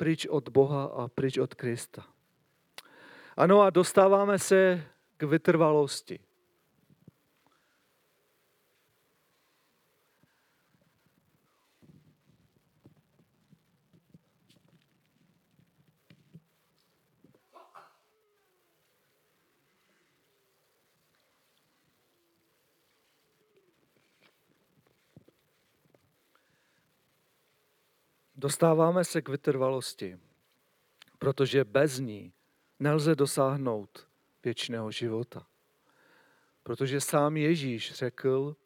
pryč 0.00 0.26
od 0.26 0.48
Boha 0.48 0.84
a 0.84 1.08
pryč 1.08 1.38
od 1.38 1.54
Krista. 1.54 2.06
Ano 3.36 3.60
a 3.60 3.70
dostáváme 3.70 4.38
se 4.38 4.84
k 5.16 5.22
vytrvalosti. 5.22 6.18
Dostáváme 28.40 29.04
se 29.04 29.22
k 29.22 29.28
vytrvalosti, 29.28 30.18
protože 31.18 31.64
bez 31.64 31.98
ní 31.98 32.32
nelze 32.78 33.14
dosáhnout 33.14 34.08
věčného 34.44 34.90
života. 34.90 35.46
Protože 36.62 37.00
sám 37.00 37.36
Ježíš 37.36 37.92
řekl, 37.92 38.56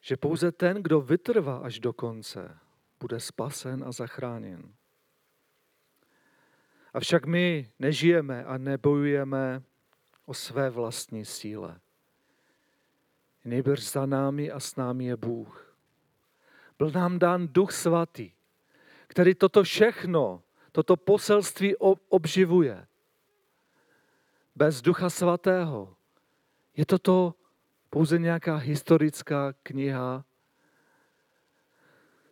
že 0.00 0.16
pouze 0.16 0.52
ten, 0.52 0.82
kdo 0.82 1.00
vytrvá 1.00 1.58
až 1.58 1.80
do 1.80 1.92
konce, 1.92 2.58
bude 3.00 3.20
spasen 3.20 3.84
a 3.86 3.92
zachráněn. 3.92 4.74
Avšak 6.94 7.26
my 7.26 7.70
nežijeme 7.78 8.44
a 8.44 8.58
nebojujeme 8.58 9.62
o 10.26 10.34
své 10.34 10.70
vlastní 10.70 11.24
síle. 11.24 11.80
Nejbrž 13.44 13.90
za 13.90 14.06
námi 14.06 14.50
a 14.50 14.60
s 14.60 14.76
námi 14.76 15.04
je 15.04 15.16
Bůh 15.16 15.67
byl 16.78 16.90
nám 16.90 17.18
dán 17.18 17.48
Duch 17.48 17.72
Svatý, 17.72 18.32
který 19.06 19.34
toto 19.34 19.62
všechno, 19.62 20.42
toto 20.72 20.96
poselství 20.96 21.76
obživuje. 22.08 22.86
Bez 24.56 24.82
Ducha 24.82 25.10
Svatého 25.10 25.96
je 26.76 26.86
toto 26.86 27.34
pouze 27.90 28.18
nějaká 28.18 28.56
historická 28.56 29.52
kniha, 29.62 30.24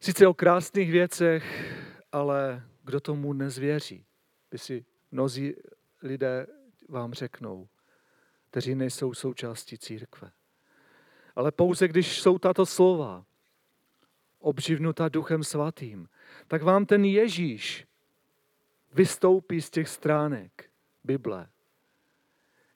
sice 0.00 0.26
o 0.26 0.34
krásných 0.34 0.90
věcech, 0.90 1.72
ale 2.12 2.62
kdo 2.84 3.00
tomu 3.00 3.32
nezvěří, 3.32 4.04
by 4.50 4.58
si 4.58 4.84
mnozí 5.10 5.54
lidé 6.02 6.46
vám 6.88 7.14
řeknou, 7.14 7.68
kteří 8.50 8.74
nejsou 8.74 9.14
součástí 9.14 9.78
církve. 9.78 10.30
Ale 11.36 11.52
pouze 11.52 11.88
když 11.88 12.20
jsou 12.20 12.38
tato 12.38 12.66
slova, 12.66 13.24
obživnutá 14.46 15.08
Duchem 15.08 15.44
Svatým, 15.44 16.08
tak 16.48 16.62
vám 16.62 16.86
ten 16.86 17.04
Ježíš 17.04 17.86
vystoupí 18.94 19.62
z 19.62 19.70
těch 19.70 19.88
stránek 19.88 20.70
Bible, 21.04 21.48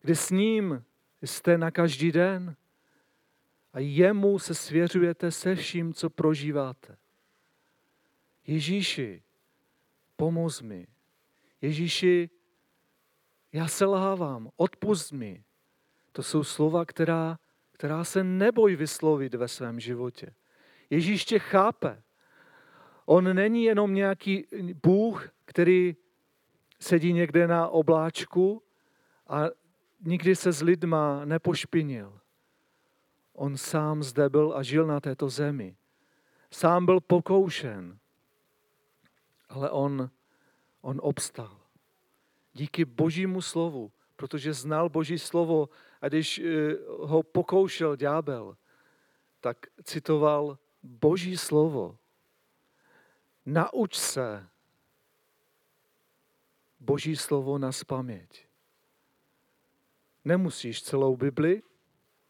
kdy 0.00 0.16
s 0.16 0.30
ním 0.30 0.84
jste 1.22 1.58
na 1.58 1.70
každý 1.70 2.12
den 2.12 2.56
a 3.72 3.78
jemu 3.78 4.38
se 4.38 4.54
svěřujete 4.54 5.30
se 5.30 5.54
vším, 5.54 5.94
co 5.94 6.10
prožíváte. 6.10 6.96
Ježíši, 8.46 9.22
pomoz 10.16 10.62
mi. 10.62 10.86
Ježíši, 11.60 12.30
já 13.52 13.68
se 13.68 13.84
lhávám, 13.84 14.50
odpust 14.56 15.12
mi. 15.12 15.44
To 16.12 16.22
jsou 16.22 16.44
slova, 16.44 16.84
která, 16.84 17.38
která 17.72 18.04
se 18.04 18.24
neboj 18.24 18.76
vyslovit 18.76 19.34
ve 19.34 19.48
svém 19.48 19.80
životě. 19.80 20.34
Ježíš 20.90 21.24
tě 21.24 21.38
chápe. 21.38 22.02
On 23.04 23.36
není 23.36 23.64
jenom 23.64 23.94
nějaký 23.94 24.46
Bůh, 24.82 25.28
který 25.44 25.96
sedí 26.80 27.12
někde 27.12 27.46
na 27.46 27.68
obláčku 27.68 28.62
a 29.26 29.44
nikdy 30.00 30.36
se 30.36 30.52
s 30.52 30.62
lidma 30.62 31.24
nepošpinil. 31.24 32.20
On 33.32 33.56
sám 33.56 34.02
zde 34.02 34.28
byl 34.28 34.52
a 34.56 34.62
žil 34.62 34.86
na 34.86 35.00
této 35.00 35.28
zemi. 35.28 35.76
Sám 36.50 36.86
byl 36.86 37.00
pokoušen, 37.00 37.98
ale 39.48 39.70
on, 39.70 40.10
on 40.80 41.00
obstal. 41.02 41.60
Díky 42.52 42.84
božímu 42.84 43.42
slovu, 43.42 43.92
protože 44.16 44.52
znal 44.52 44.88
boží 44.88 45.18
slovo 45.18 45.68
a 46.00 46.08
když 46.08 46.38
eh, 46.38 46.76
ho 46.98 47.22
pokoušel 47.22 47.96
ďábel, 47.96 48.56
tak 49.40 49.56
citoval 49.84 50.58
Boží 50.82 51.36
slovo. 51.36 51.98
Nauč 53.46 53.96
se 53.96 54.48
Boží 56.80 57.16
slovo 57.16 57.58
na 57.58 57.72
spaměť. 57.72 58.46
Nemusíš 60.24 60.82
celou 60.82 61.16
Bibli, 61.16 61.62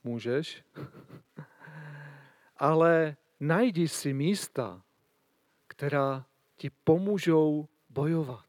můžeš, 0.04 0.64
ale 2.56 3.16
najdi 3.40 3.88
si 3.88 4.12
místa, 4.12 4.82
která 5.66 6.26
ti 6.56 6.70
pomůžou 6.70 7.68
bojovat. 7.88 8.46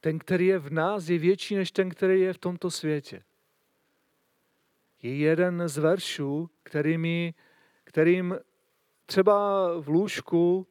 Ten, 0.00 0.18
který 0.18 0.46
je 0.46 0.58
v 0.58 0.70
nás, 0.70 1.08
je 1.08 1.18
větší 1.18 1.54
než 1.56 1.70
ten, 1.70 1.90
který 1.90 2.20
je 2.20 2.32
v 2.32 2.38
tomto 2.38 2.70
světě. 2.70 3.24
Je 5.02 5.16
jeden 5.16 5.68
z 5.68 5.78
veršů, 5.78 6.50
který 6.62 6.98
mi 6.98 7.34
kterým 7.92 8.38
třeba 9.06 9.68
v 9.80 9.88
lůžku, 9.88 10.66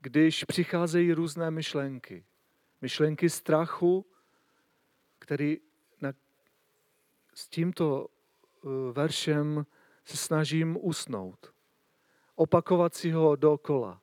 když 0.00 0.44
přicházejí 0.44 1.12
různé 1.12 1.50
myšlenky, 1.50 2.24
myšlenky 2.80 3.30
strachu, 3.30 4.06
který 5.18 5.58
na, 6.00 6.12
s 7.34 7.48
tímto 7.48 8.08
eh, 8.08 8.68
veršem 8.92 9.66
se 10.04 10.16
snažím 10.16 10.78
usnout, 10.80 11.52
opakovat 12.34 12.94
si 12.94 13.10
ho 13.10 13.36
dokola. 13.36 14.00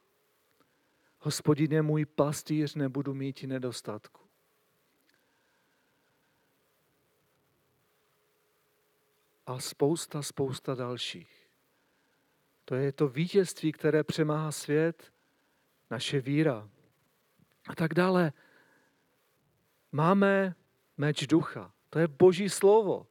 Hospodin 1.20 1.74
je 1.74 1.82
můj 1.82 2.06
pastýř, 2.06 2.76
nebudu 2.76 3.14
mít 3.14 3.44
nedostatku. 3.44 4.22
A 9.46 9.60
spousta, 9.60 10.22
spousta 10.22 10.76
dalších. 10.76 11.39
To 12.70 12.76
je 12.76 12.92
to 12.92 13.08
vítězství, 13.08 13.72
které 13.72 14.04
přemáhá 14.04 14.52
svět, 14.52 15.14
naše 15.90 16.22
víra. 16.22 16.70
A 17.68 17.76
tak 17.76 17.94
dále. 17.94 18.34
Máme 19.92 20.56
meč 20.98 21.28
ducha. 21.28 21.74
To 21.90 22.00
je 22.00 22.08
boží 22.08 22.50
slovo. 22.50 23.08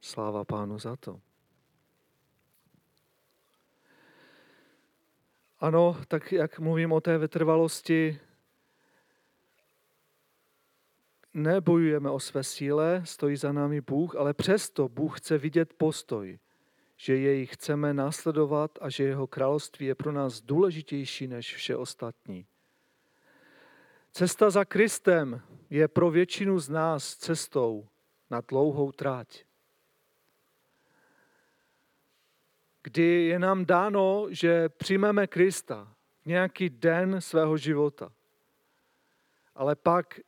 Sláva 0.00 0.44
pánu 0.44 0.78
za 0.78 0.96
to. 0.96 1.20
Ano, 5.58 5.96
tak 6.08 6.32
jak 6.32 6.58
mluvím 6.58 6.92
o 6.92 7.00
té 7.00 7.18
vytrvalosti, 7.18 8.20
nebojujeme 11.34 12.10
o 12.10 12.20
své 12.20 12.44
síle, 12.44 13.02
stojí 13.04 13.36
za 13.36 13.52
námi 13.52 13.80
Bůh, 13.80 14.16
ale 14.16 14.34
přesto 14.34 14.88
Bůh 14.88 15.20
chce 15.20 15.38
vidět 15.38 15.74
postoj 15.74 16.38
že 17.00 17.16
jej 17.16 17.46
chceme 17.46 17.94
následovat 17.94 18.78
a 18.80 18.90
že 18.90 19.04
jeho 19.04 19.26
království 19.26 19.86
je 19.86 19.94
pro 19.94 20.12
nás 20.12 20.40
důležitější 20.40 21.26
než 21.26 21.54
vše 21.56 21.76
ostatní. 21.76 22.46
Cesta 24.12 24.50
za 24.50 24.64
Kristem 24.64 25.42
je 25.70 25.88
pro 25.88 26.10
většinu 26.10 26.58
z 26.58 26.68
nás 26.68 27.16
cestou 27.16 27.88
na 28.30 28.40
dlouhou 28.48 28.92
tráť. 28.92 29.44
Kdy 32.82 33.24
je 33.24 33.38
nám 33.38 33.66
dáno, 33.66 34.26
že 34.30 34.68
přijmeme 34.68 35.26
Krista 35.26 35.94
v 36.22 36.26
nějaký 36.26 36.70
den 36.70 37.20
svého 37.20 37.56
života. 37.56 38.12
Ale 39.54 39.76
pak 39.76 40.20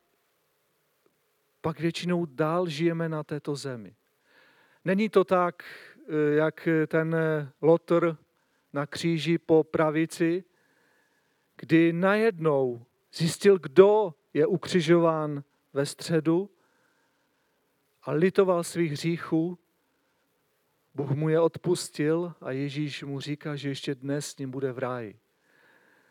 pak 1.61 1.81
většinou 1.81 2.27
dál 2.27 2.69
žijeme 2.69 3.09
na 3.09 3.23
této 3.23 3.57
zemi. 3.57 3.95
Není 4.85 5.09
to 5.09 5.25
tak, 5.25 5.65
jak 6.35 6.69
ten 6.87 7.17
lotr 7.63 8.17
na 8.73 8.87
kříži 8.87 9.39
po 9.39 9.65
pravici, 9.65 10.45
kdy 11.57 11.93
najednou 11.93 12.85
zjistil, 13.15 13.59
kdo 13.59 14.15
je 14.35 14.47
ukřižován 14.47 15.45
ve 15.73 15.87
středu 15.87 16.51
a 18.03 18.13
litoval 18.13 18.65
svých 18.65 18.93
hříchů. 18.93 19.59
Bůh 20.95 21.11
mu 21.11 21.29
je 21.29 21.41
odpustil 21.41 22.35
a 22.41 22.51
Ježíš 22.51 23.03
mu 23.03 23.21
říká, 23.21 23.57
že 23.57 23.69
ještě 23.69 23.95
dnes 23.95 24.27
s 24.27 24.39
ním 24.39 24.51
bude 24.51 24.73
v 24.73 24.79
ráji. 24.79 25.19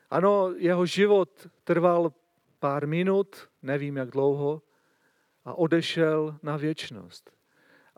Ano, 0.09 0.53
jeho 0.57 0.85
život 0.85 1.47
trval 1.63 2.13
pár 2.59 2.87
minut, 2.87 3.49
nevím 3.61 3.97
jak 3.97 4.09
dlouho, 4.09 4.61
a 5.45 5.53
odešel 5.53 6.39
na 6.43 6.57
věčnost. 6.57 7.40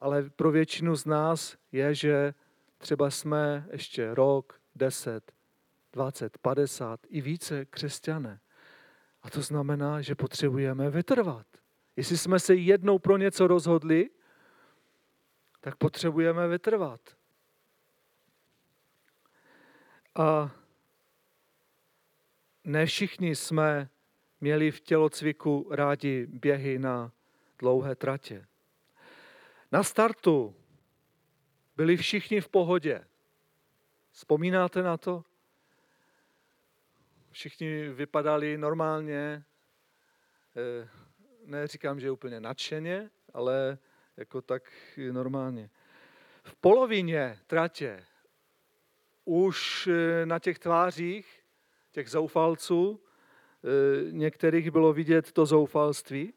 Ale 0.03 0.29
pro 0.29 0.51
většinu 0.51 0.95
z 0.95 1.05
nás 1.05 1.57
je, 1.71 1.95
že 1.95 2.33
třeba 2.77 3.09
jsme 3.09 3.67
ještě 3.71 4.13
rok, 4.13 4.61
deset, 4.75 5.31
dvacet, 5.93 6.37
padesát 6.37 6.99
i 7.09 7.21
více 7.21 7.65
křesťané. 7.65 8.39
A 9.21 9.29
to 9.29 9.41
znamená, 9.41 10.01
že 10.01 10.15
potřebujeme 10.15 10.89
vytrvat. 10.89 11.47
Jestli 11.95 12.17
jsme 12.17 12.39
se 12.39 12.55
jednou 12.55 12.99
pro 12.99 13.17
něco 13.17 13.47
rozhodli, 13.47 14.09
tak 15.59 15.75
potřebujeme 15.75 16.47
vytrvat. 16.47 17.01
A 20.15 20.51
ne 22.63 22.85
všichni 22.85 23.35
jsme 23.35 23.89
měli 24.41 24.71
v 24.71 24.81
tělocviku 24.81 25.67
rádi 25.71 26.27
běhy 26.29 26.79
na 26.79 27.11
dlouhé 27.59 27.95
tratě. 27.95 28.45
Na 29.73 29.83
startu 29.83 30.55
byli 31.75 31.97
všichni 31.97 32.41
v 32.41 32.49
pohodě. 32.49 33.07
Vzpomínáte 34.11 34.83
na 34.83 34.97
to? 34.97 35.23
Všichni 37.31 37.89
vypadali 37.89 38.57
normálně, 38.57 39.43
eh, 40.55 40.89
neříkám, 41.45 41.99
že 41.99 42.11
úplně 42.11 42.39
nadšeně, 42.39 43.09
ale 43.33 43.77
jako 44.17 44.41
tak 44.41 44.71
normálně. 45.11 45.69
V 46.43 46.55
polovině 46.55 47.39
tratě 47.47 48.05
už 49.25 49.87
eh, 49.87 50.25
na 50.25 50.39
těch 50.39 50.59
tvářích 50.59 51.43
těch 51.91 52.09
zoufalců 52.09 53.03
eh, 53.03 54.11
některých 54.11 54.71
bylo 54.71 54.93
vidět 54.93 55.31
to 55.31 55.45
zoufalství. 55.45 56.33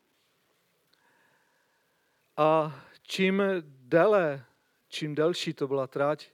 A 2.37 2.81
čím 3.06 3.42
déle, 3.66 4.44
čím 4.88 5.14
delší 5.14 5.54
to 5.54 5.68
byla 5.68 5.86
trať, 5.86 6.30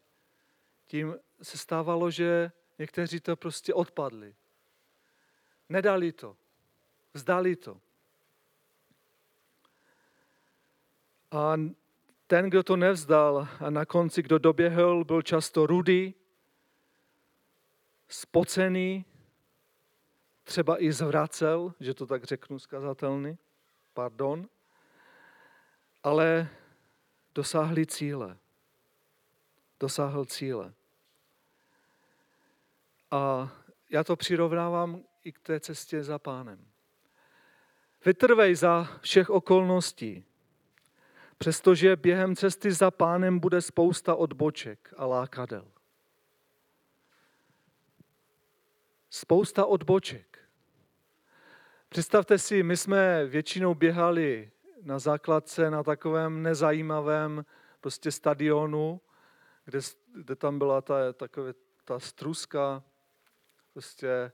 tím 0.87 1.17
se 1.43 1.59
stávalo, 1.59 2.11
že 2.11 2.53
někteří 2.79 3.21
to 3.21 3.37
prostě 3.37 3.75
odpadli. 3.75 4.35
Nedali 5.69 6.13
to. 6.13 6.37
Vzdali 7.15 7.57
to. 7.57 7.81
A 11.31 11.55
ten, 12.27 12.51
kdo 12.51 12.63
to 12.63 12.77
nevzdal 12.77 13.49
a 13.61 13.71
na 13.71 13.85
konci, 13.85 14.23
kdo 14.23 14.39
doběhl, 14.39 15.05
byl 15.05 15.23
často 15.23 15.67
rudý, 15.67 16.15
spocený, 18.09 19.05
třeba 20.45 20.83
i 20.83 20.93
zvracel, 20.93 21.75
že 21.81 21.95
to 21.95 22.07
tak 22.07 22.25
řeknu 22.25 22.59
skazatelný, 22.59 23.39
pardon, 23.95 24.49
ale 26.03 26.49
dosáhli 27.35 27.87
cíle. 27.87 28.39
Dosáhl 29.81 30.25
cíle. 30.25 30.75
A 33.11 33.53
já 33.91 34.05
to 34.05 34.17
přirovnávám 34.17 35.03
i 35.25 35.33
k 35.33 35.39
té 35.39 35.61
cestě 35.61 36.05
za 36.05 36.19
pánem. 36.19 36.67
Vytrvej 38.05 38.55
za 38.55 38.99
všech 39.01 39.31
okolností, 39.31 40.25
přestože 41.39 41.97
během 41.97 42.37
cesty 42.37 42.73
za 42.73 42.91
pánem 42.91 43.39
bude 43.39 43.61
spousta 43.61 44.15
odboček 44.15 44.95
a 44.97 45.07
lákadel. 45.07 45.73
Spousta 49.11 49.65
odboček. 49.65 50.39
Představte 51.89 52.39
si, 52.39 52.63
my 52.63 52.77
jsme 52.77 53.27
většinou 53.27 53.75
běhali 53.75 54.51
základce 54.99 55.71
na 55.71 55.83
takovém 55.83 56.43
nezajímavém 56.43 57.45
prostě 57.81 58.13
stadionu, 58.13 59.01
kde, 59.65 59.79
kde 60.15 60.37
tam 60.37 60.59
byla 60.59 60.81
ta, 60.81 61.13
takové, 61.13 61.55
ta 61.85 61.99
struska, 61.99 62.83
prostě. 63.73 64.33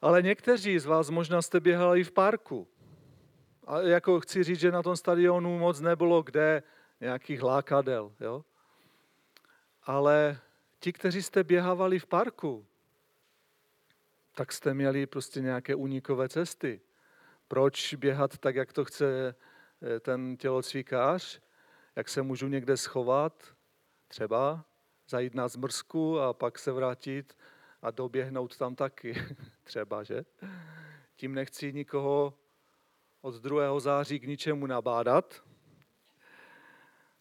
Ale 0.00 0.22
někteří 0.22 0.78
z 0.78 0.86
vás 0.86 1.10
možná 1.10 1.42
jste 1.42 1.60
běhali 1.60 2.04
v 2.04 2.12
parku. 2.12 2.68
A 3.66 3.80
jako 3.80 4.20
chci 4.20 4.44
říct, 4.44 4.60
že 4.60 4.72
na 4.72 4.82
tom 4.82 4.96
stadionu 4.96 5.58
moc 5.58 5.80
nebylo 5.80 6.22
kde 6.22 6.62
nějakých 7.00 7.42
lákadel. 7.42 8.12
Jo? 8.20 8.44
Ale 9.82 10.40
ti, 10.80 10.92
kteří 10.92 11.22
jste 11.22 11.44
běhávali 11.44 11.98
v 11.98 12.06
parku, 12.06 12.66
tak 14.34 14.52
jste 14.52 14.74
měli 14.74 15.06
prostě 15.06 15.40
nějaké 15.40 15.74
unikové 15.74 16.28
cesty. 16.28 16.80
Proč 17.50 17.94
běhat 17.94 18.38
tak, 18.38 18.54
jak 18.54 18.72
to 18.72 18.84
chce 18.84 19.34
eh, 19.82 20.00
ten 20.00 20.36
tělocvikář? 20.36 21.40
Jak 21.96 22.08
se 22.08 22.22
můžu 22.22 22.48
někde 22.48 22.76
schovat? 22.76 23.44
Třeba 24.08 24.64
zajít 25.08 25.34
na 25.34 25.48
zmrzku 25.48 26.20
a 26.20 26.32
pak 26.32 26.58
se 26.58 26.72
vrátit 26.72 27.36
a 27.82 27.90
doběhnout 27.90 28.56
tam 28.56 28.74
taky. 28.74 29.14
Třeba, 29.64 30.02
že? 30.02 30.24
Tím 31.16 31.34
nechci 31.34 31.72
nikoho 31.72 32.34
od 33.20 33.34
2. 33.34 33.80
září 33.80 34.20
k 34.20 34.26
ničemu 34.26 34.66
nabádat. 34.66 35.44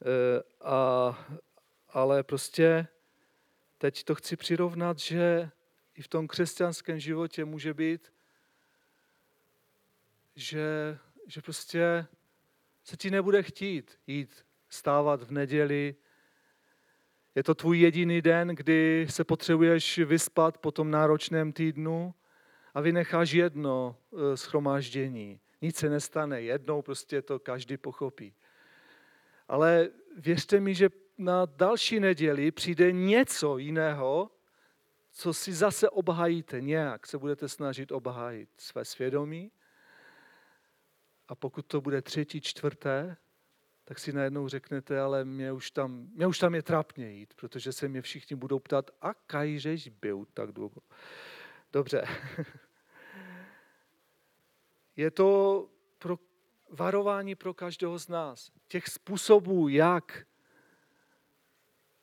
Eh, 0.01 0.43
a, 0.61 1.27
ale 1.89 2.23
prostě 2.23 2.87
teď 3.77 4.03
to 4.03 4.15
chci 4.15 4.35
přirovnat, 4.35 4.99
že 4.99 5.49
i 5.95 6.01
v 6.01 6.07
tom 6.07 6.27
křesťanském 6.27 6.99
životě 6.99 7.45
může 7.45 7.73
být, 7.73 8.11
že, 10.39 10.97
že 11.27 11.41
prostě 11.41 12.05
se 12.83 12.97
ti 12.97 13.11
nebude 13.11 13.43
chtít 13.43 13.99
jít 14.07 14.45
stávat 14.69 15.23
v 15.23 15.31
neděli. 15.31 15.95
Je 17.35 17.43
to 17.43 17.55
tvůj 17.55 17.79
jediný 17.79 18.21
den, 18.21 18.47
kdy 18.47 19.07
se 19.09 19.23
potřebuješ 19.23 19.97
vyspat 19.99 20.57
po 20.57 20.71
tom 20.71 20.91
náročném 20.91 21.53
týdnu 21.53 22.13
a 22.73 22.81
vynecháš 22.81 23.31
jedno 23.31 23.95
eh, 24.13 24.37
schromáždění. 24.37 25.39
Nic 25.61 25.77
se 25.77 25.89
nestane, 25.89 26.41
jednou 26.41 26.81
prostě 26.81 27.21
to 27.21 27.39
každý 27.39 27.77
pochopí. 27.77 28.33
Ale 29.47 29.89
věřte 30.17 30.59
mi, 30.59 30.75
že 30.75 30.89
na 31.17 31.45
další 31.45 31.99
neděli 31.99 32.51
přijde 32.51 32.91
něco 32.91 33.57
jiného, 33.57 34.31
co 35.11 35.33
si 35.33 35.53
zase 35.53 35.89
obhájíte 35.89 36.61
nějak, 36.61 37.07
se 37.07 37.17
budete 37.17 37.49
snažit 37.49 37.91
obhájit 37.91 38.49
své 38.57 38.85
svědomí. 38.85 39.51
A 41.29 41.35
pokud 41.35 41.65
to 41.65 41.81
bude 41.81 42.01
třetí, 42.01 42.41
čtvrté, 42.41 43.17
tak 43.83 43.99
si 43.99 44.13
najednou 44.13 44.47
řeknete, 44.47 44.99
ale 44.99 45.25
mě 45.25 45.51
už 45.51 45.71
tam, 45.71 46.07
mě 46.15 46.27
už 46.27 46.39
tam 46.39 46.55
je 46.55 46.61
trapně 46.61 47.11
jít, 47.11 47.33
protože 47.33 47.73
se 47.73 47.87
mě 47.87 48.01
všichni 48.01 48.35
budou 48.35 48.59
ptát, 48.59 48.91
a 49.01 49.13
kajžeš 49.13 49.89
byl 49.89 50.25
tak 50.33 50.51
dlouho. 50.51 50.81
Dobře. 51.73 52.03
Je 54.95 55.11
to 55.11 55.69
pro 55.97 56.19
varování 56.69 57.35
pro 57.35 57.53
každého 57.53 57.99
z 57.99 58.07
nás. 58.07 58.51
Těch 58.67 58.87
způsobů, 58.87 59.67
jak 59.67 60.27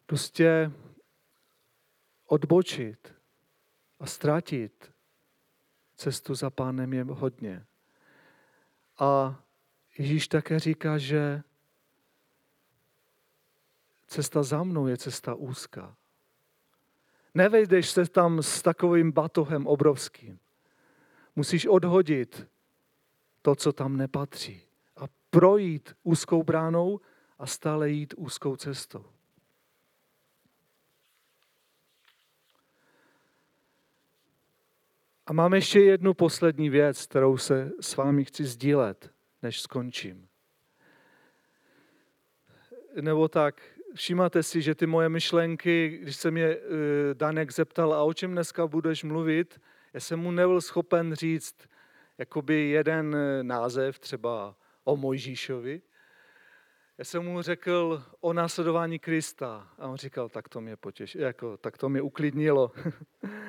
prostě 0.06 0.72
odbočit 2.26 3.14
a 4.00 4.06
ztratit 4.06 4.92
cestu 5.96 6.34
za 6.34 6.50
pánem 6.50 6.92
je 6.92 7.04
hodně. 7.04 7.66
A 8.98 9.42
Ježíš 9.98 10.28
také 10.28 10.58
říká, 10.58 10.98
že 10.98 11.42
cesta 14.06 14.42
za 14.42 14.62
mnou 14.62 14.86
je 14.86 14.96
cesta 14.96 15.34
úzká. 15.34 15.96
Nevejdeš 17.34 17.90
se 17.90 18.06
tam 18.06 18.42
s 18.42 18.62
takovým 18.62 19.12
batohem 19.12 19.66
obrovským. 19.66 20.38
Musíš 21.36 21.66
odhodit 21.66 22.48
to, 23.42 23.54
co 23.54 23.72
tam 23.72 23.96
nepatří 23.96 24.62
a 24.96 25.04
projít 25.30 25.94
úzkou 26.02 26.42
bránou 26.42 27.00
a 27.38 27.46
stále 27.46 27.90
jít 27.90 28.14
úzkou 28.16 28.56
cestou. 28.56 29.15
A 35.26 35.32
mám 35.32 35.54
ještě 35.54 35.80
jednu 35.80 36.14
poslední 36.14 36.70
věc, 36.70 37.06
kterou 37.06 37.36
se 37.36 37.72
s 37.80 37.96
vámi 37.96 38.24
chci 38.24 38.44
sdílet 38.44 39.10
než 39.42 39.60
skončím. 39.60 40.28
Nebo 43.00 43.28
tak, 43.28 43.62
všímáte 43.94 44.42
si, 44.42 44.62
že 44.62 44.74
ty 44.74 44.86
moje 44.86 45.08
myšlenky, 45.08 45.98
když 46.02 46.16
se 46.16 46.30
mě 46.30 46.56
uh, 46.56 46.62
Danek 47.14 47.52
zeptal, 47.52 47.94
a 47.94 48.02
o 48.02 48.14
čem 48.14 48.32
dneska 48.32 48.66
budeš 48.66 49.04
mluvit, 49.04 49.60
já 49.92 50.00
jsem 50.00 50.20
mu 50.20 50.30
nebyl 50.30 50.60
schopen 50.60 51.14
říct 51.14 51.68
jakoby 52.18 52.68
jeden 52.68 53.16
eh, 53.16 53.42
název, 53.42 53.98
třeba 53.98 54.56
o 54.84 54.96
Mojžíšovi. 54.96 55.82
Já 56.98 57.04
jsem 57.04 57.22
mu 57.22 57.42
řekl 57.42 58.04
o 58.20 58.32
následování 58.32 58.98
Krista 58.98 59.68
a 59.78 59.88
on 59.88 59.96
říkal, 59.96 60.28
tak 60.28 60.48
to 60.48 60.60
mě 60.60 60.76
potěš, 60.76 61.14
jako, 61.14 61.56
tak 61.56 61.78
to 61.78 61.88
mě 61.88 62.02
uklidnilo. 62.02 62.72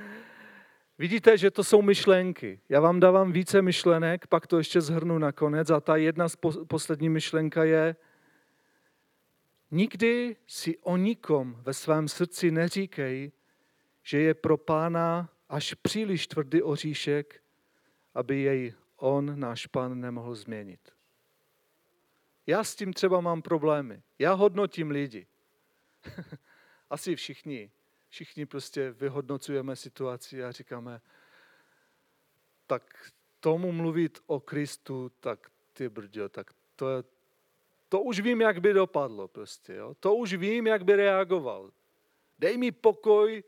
Vidíte, 0.99 1.37
že 1.37 1.51
to 1.51 1.63
jsou 1.63 1.81
myšlenky. 1.81 2.61
Já 2.69 2.79
vám 2.79 2.99
dávám 2.99 3.31
více 3.31 3.61
myšlenek, 3.61 4.27
pak 4.27 4.47
to 4.47 4.57
ještě 4.57 4.81
zhrnu 4.81 5.17
nakonec 5.17 5.69
a 5.69 5.79
ta 5.79 5.95
jedna 5.95 6.29
z 6.29 6.35
poslední 6.67 7.09
myšlenka 7.09 7.63
je, 7.63 7.95
nikdy 9.71 10.35
si 10.47 10.77
o 10.77 10.97
nikom 10.97 11.57
ve 11.61 11.73
svém 11.73 12.07
srdci 12.07 12.51
neříkej, 12.51 13.31
že 14.03 14.19
je 14.19 14.33
pro 14.33 14.57
pána 14.57 15.29
až 15.49 15.73
příliš 15.73 16.27
tvrdý 16.27 16.61
oříšek, 16.61 17.43
aby 18.13 18.41
jej 18.41 18.73
on, 18.95 19.39
náš 19.39 19.67
pán, 19.67 20.01
nemohl 20.01 20.35
změnit. 20.35 20.79
Já 22.47 22.63
s 22.63 22.75
tím 22.75 22.93
třeba 22.93 23.21
mám 23.21 23.41
problémy. 23.41 24.01
Já 24.19 24.33
hodnotím 24.33 24.91
lidi. 24.91 25.27
Asi 26.89 27.15
všichni. 27.15 27.71
Všichni 28.17 28.45
prostě 28.45 28.91
vyhodnocujeme 28.91 29.75
situaci 29.75 30.43
a 30.43 30.51
říkáme, 30.51 31.01
tak 32.67 33.11
tomu 33.39 33.71
mluvit 33.71 34.19
o 34.25 34.39
Kristu, 34.39 35.11
tak 35.19 35.51
ty 35.73 35.89
brďo, 35.89 36.29
tak 36.29 36.53
to, 36.75 36.89
je, 36.89 37.03
to 37.89 38.01
už 38.01 38.19
vím, 38.19 38.41
jak 38.41 38.61
by 38.61 38.73
dopadlo 38.73 39.27
prostě. 39.27 39.73
Jo? 39.73 39.93
To 39.99 40.15
už 40.15 40.33
vím, 40.33 40.67
jak 40.67 40.83
by 40.83 40.95
reagoval. 40.95 41.71
Dej 42.39 42.57
mi 42.57 42.71
pokoj 42.71 43.43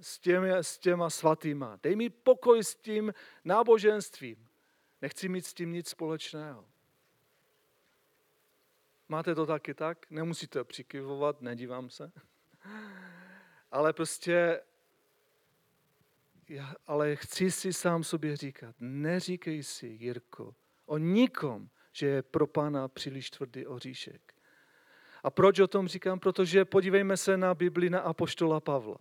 s 0.00 0.18
těmi, 0.18 0.50
s 0.50 0.78
těma 0.78 1.10
svatýma. 1.10 1.78
Dej 1.82 1.96
mi 1.96 2.10
pokoj 2.10 2.64
s 2.64 2.74
tím 2.74 3.14
náboženstvím. 3.44 4.48
Nechci 5.02 5.28
mít 5.28 5.46
s 5.46 5.54
tím 5.54 5.72
nic 5.72 5.88
společného. 5.88 6.64
Máte 9.08 9.34
to 9.34 9.46
taky 9.46 9.74
tak? 9.74 10.10
Nemusíte 10.10 10.64
přikyvovat, 10.64 11.42
nedívám 11.42 11.90
se. 11.90 12.12
Ale 13.70 13.92
prostě, 13.92 14.60
já, 16.48 16.74
ale 16.86 17.16
chci 17.16 17.50
si 17.50 17.72
sám 17.72 18.04
sobě 18.04 18.36
říkat, 18.36 18.74
neříkej 18.80 19.62
si, 19.62 19.86
Jirko, 19.86 20.54
o 20.86 20.98
nikom, 20.98 21.68
že 21.92 22.06
je 22.06 22.22
pro 22.22 22.46
pána 22.46 22.88
příliš 22.88 23.30
tvrdý 23.30 23.66
oříšek. 23.66 24.34
A 25.22 25.30
proč 25.30 25.58
o 25.58 25.66
tom 25.66 25.88
říkám? 25.88 26.20
Protože 26.20 26.64
podívejme 26.64 27.16
se 27.16 27.36
na 27.36 27.54
Bibli 27.54 27.90
na 27.90 28.00
Apoštola 28.00 28.60
Pavla. 28.60 28.98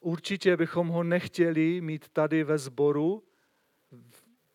Určitě 0.00 0.56
bychom 0.56 0.88
ho 0.88 1.02
nechtěli 1.02 1.80
mít 1.80 2.08
tady 2.08 2.44
ve 2.44 2.58
sboru 2.58 3.24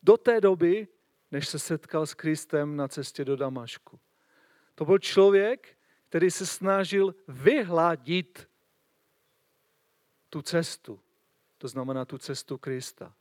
do 0.02 0.16
té 0.16 0.40
doby, 0.40 0.88
než 1.30 1.48
se 1.48 1.58
setkal 1.58 2.06
s 2.06 2.14
Kristem 2.14 2.76
na 2.76 2.88
cestě 2.88 3.24
do 3.24 3.36
Damašku. 3.36 4.00
To 4.74 4.84
byl 4.84 4.98
člověk, 4.98 5.77
který 6.08 6.30
se 6.30 6.46
snažil 6.46 7.14
vyhladit 7.28 8.48
tu 10.30 10.42
cestu. 10.42 11.00
To 11.58 11.68
znamená 11.68 12.04
tu 12.04 12.18
cestu 12.18 12.58
Krista. 12.58 13.14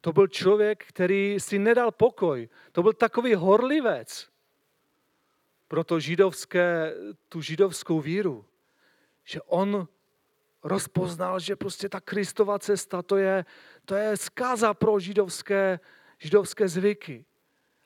To 0.00 0.12
byl 0.12 0.28
člověk, 0.28 0.84
který 0.86 1.40
si 1.40 1.58
nedal 1.58 1.90
pokoj. 1.90 2.48
To 2.72 2.82
byl 2.82 2.92
takový 2.92 3.34
horlivec 3.34 4.28
pro 5.68 5.84
to 5.84 6.00
židovské, 6.00 6.94
tu 7.28 7.40
židovskou 7.40 8.00
víru, 8.00 8.44
že 9.24 9.42
on 9.42 9.88
rozpoznal, 10.62 11.40
že 11.40 11.56
prostě 11.56 11.88
ta 11.88 12.00
Kristova 12.00 12.58
cesta, 12.58 13.02
to 13.02 13.16
je, 13.16 13.44
to 13.84 13.94
je 13.94 14.16
zkáza 14.16 14.74
pro 14.74 15.00
židovské, 15.00 15.80
židovské 16.18 16.68
zvyky. 16.68 17.24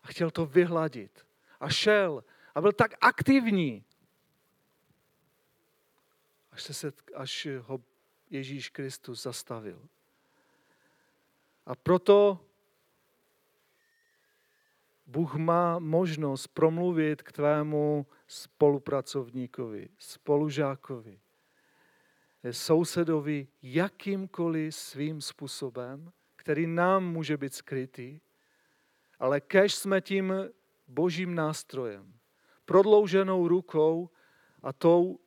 A 0.02 0.06
chtěl 0.06 0.30
to 0.30 0.46
vyhladit. 0.46 1.26
A 1.60 1.68
šel. 1.68 2.24
A 2.54 2.60
byl 2.60 2.72
tak 2.72 2.94
aktivní, 3.00 3.85
až, 6.56 6.62
se 6.62 6.74
set, 6.74 7.02
až 7.14 7.48
ho 7.60 7.80
Ježíš 8.30 8.68
Kristus 8.68 9.22
zastavil. 9.22 9.88
A 11.66 11.74
proto 11.74 12.40
Bůh 15.06 15.34
má 15.34 15.78
možnost 15.78 16.46
promluvit 16.46 17.22
k 17.22 17.32
tvému 17.32 18.06
spolupracovníkovi, 18.26 19.88
spolužákovi 19.98 21.20
sousedovi 22.52 23.48
jakýmkoliv 23.62 24.74
svým 24.74 25.20
způsobem, 25.20 26.12
který 26.36 26.66
nám 26.66 27.12
může 27.12 27.36
být 27.36 27.54
skrytý, 27.54 28.20
ale 29.18 29.40
kež 29.40 29.74
jsme 29.74 30.00
tím 30.00 30.34
božím 30.88 31.34
nástrojem, 31.34 32.14
prodlouženou 32.64 33.48
rukou 33.48 34.10
a 34.62 34.72
tou 34.72 35.18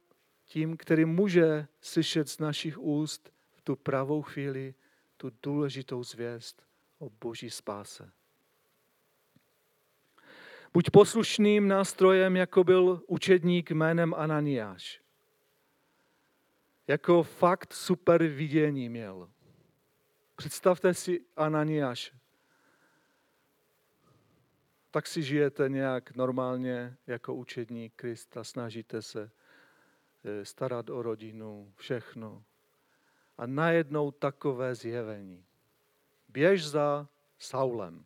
tím, 0.49 0.77
který 0.77 1.05
může 1.05 1.67
slyšet 1.81 2.29
z 2.29 2.39
našich 2.39 2.77
úst 2.77 3.33
v 3.51 3.61
tu 3.61 3.75
pravou 3.75 4.21
chvíli 4.21 4.73
tu 5.17 5.31
důležitou 5.43 6.03
zvěst 6.03 6.63
o 6.99 7.09
boží 7.09 7.49
spáse. 7.49 8.11
Buď 10.73 10.89
poslušným 10.89 11.67
nástrojem, 11.67 12.35
jako 12.35 12.63
byl 12.63 13.01
učedník 13.07 13.71
jménem 13.71 14.13
Ananiáš 14.13 15.01
jako 16.89 17.23
fakt 17.23 17.73
super 17.73 18.23
vidění 18.23 18.89
měl. 18.89 19.29
Představte 20.35 20.93
si 20.93 21.25
Ananiáš. 21.35 22.13
Tak 24.91 25.07
si 25.07 25.23
žijete 25.23 25.69
nějak 25.69 26.15
normálně 26.15 26.97
jako 27.07 27.33
učedník 27.33 27.93
Krista, 27.95 28.43
snažíte 28.43 29.01
se 29.01 29.31
starat 30.43 30.89
o 30.89 31.01
rodinu, 31.01 31.73
všechno. 31.75 32.43
A 33.37 33.45
najednou 33.45 34.11
takové 34.11 34.75
zjevení. 34.75 35.45
Běž 36.27 36.69
za 36.69 37.07
Saulem. 37.37 38.05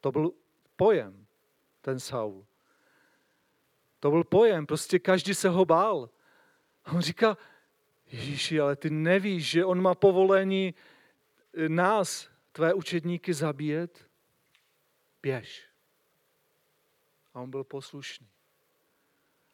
To 0.00 0.12
byl 0.12 0.32
pojem, 0.76 1.26
ten 1.80 2.00
Saul. 2.00 2.46
To 4.00 4.10
byl 4.10 4.24
pojem, 4.24 4.66
prostě 4.66 4.98
každý 4.98 5.34
se 5.34 5.48
ho 5.48 5.64
bál. 5.64 6.10
A 6.84 6.92
on 6.92 7.00
říká, 7.00 7.36
Ježíši, 8.12 8.60
ale 8.60 8.76
ty 8.76 8.90
nevíš, 8.90 9.50
že 9.50 9.64
on 9.64 9.82
má 9.82 9.94
povolení 9.94 10.74
eh, 11.54 11.68
nás, 11.68 12.30
tvé 12.52 12.74
učedníky, 12.74 13.34
zabíjet? 13.34 14.10
Běž. 15.22 15.68
A 17.34 17.40
on 17.40 17.50
byl 17.50 17.64
poslušný. 17.64 18.28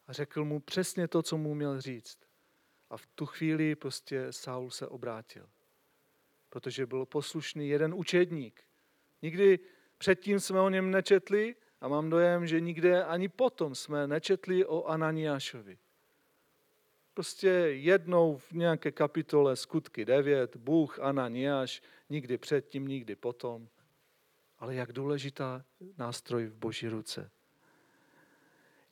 A 0.08 0.12
řekl 0.12 0.44
mu 0.44 0.60
přesně 0.60 1.08
to, 1.08 1.22
co 1.22 1.36
mu 1.36 1.54
měl 1.54 1.80
říct. 1.80 2.18
A 2.90 2.96
v 2.96 3.06
tu 3.06 3.26
chvíli 3.26 3.74
prostě 3.74 4.26
Saul 4.32 4.70
se 4.70 4.86
obrátil. 4.86 5.48
Protože 6.48 6.86
byl 6.86 7.06
poslušný 7.06 7.68
jeden 7.68 7.94
učedník. 7.94 8.64
Nikdy 9.22 9.58
předtím 9.98 10.40
jsme 10.40 10.60
o 10.60 10.68
něm 10.68 10.90
nečetli, 10.90 11.54
a 11.80 11.88
mám 11.88 12.10
dojem, 12.10 12.46
že 12.46 12.60
nikde 12.60 13.04
ani 13.04 13.28
potom 13.28 13.74
jsme 13.74 14.06
nečetli 14.06 14.64
o 14.64 14.84
Ananiášovi. 14.84 15.78
Prostě 17.14 17.48
jednou 17.48 18.36
v 18.36 18.52
nějaké 18.52 18.92
kapitole 18.92 19.56
skutky 19.56 20.04
9, 20.04 20.56
Bůh, 20.56 20.98
Ananiáš, 20.98 21.82
nikdy 22.10 22.38
předtím, 22.38 22.88
nikdy 22.88 23.16
potom. 23.16 23.68
Ale 24.58 24.74
jak 24.74 24.92
důležitá 24.92 25.64
nástroj 25.98 26.46
v 26.46 26.54
boží 26.54 26.88
ruce. 26.88 27.30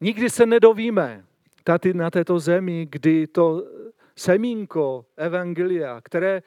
Nikdy 0.00 0.30
se 0.30 0.46
nedovíme 0.46 1.24
tady 1.64 1.94
na 1.94 2.10
této 2.10 2.38
zemi, 2.38 2.86
kdy 2.90 3.26
to 3.26 3.62
semínko 4.16 5.06
Evangelia, 5.16 6.00
které 6.00 6.42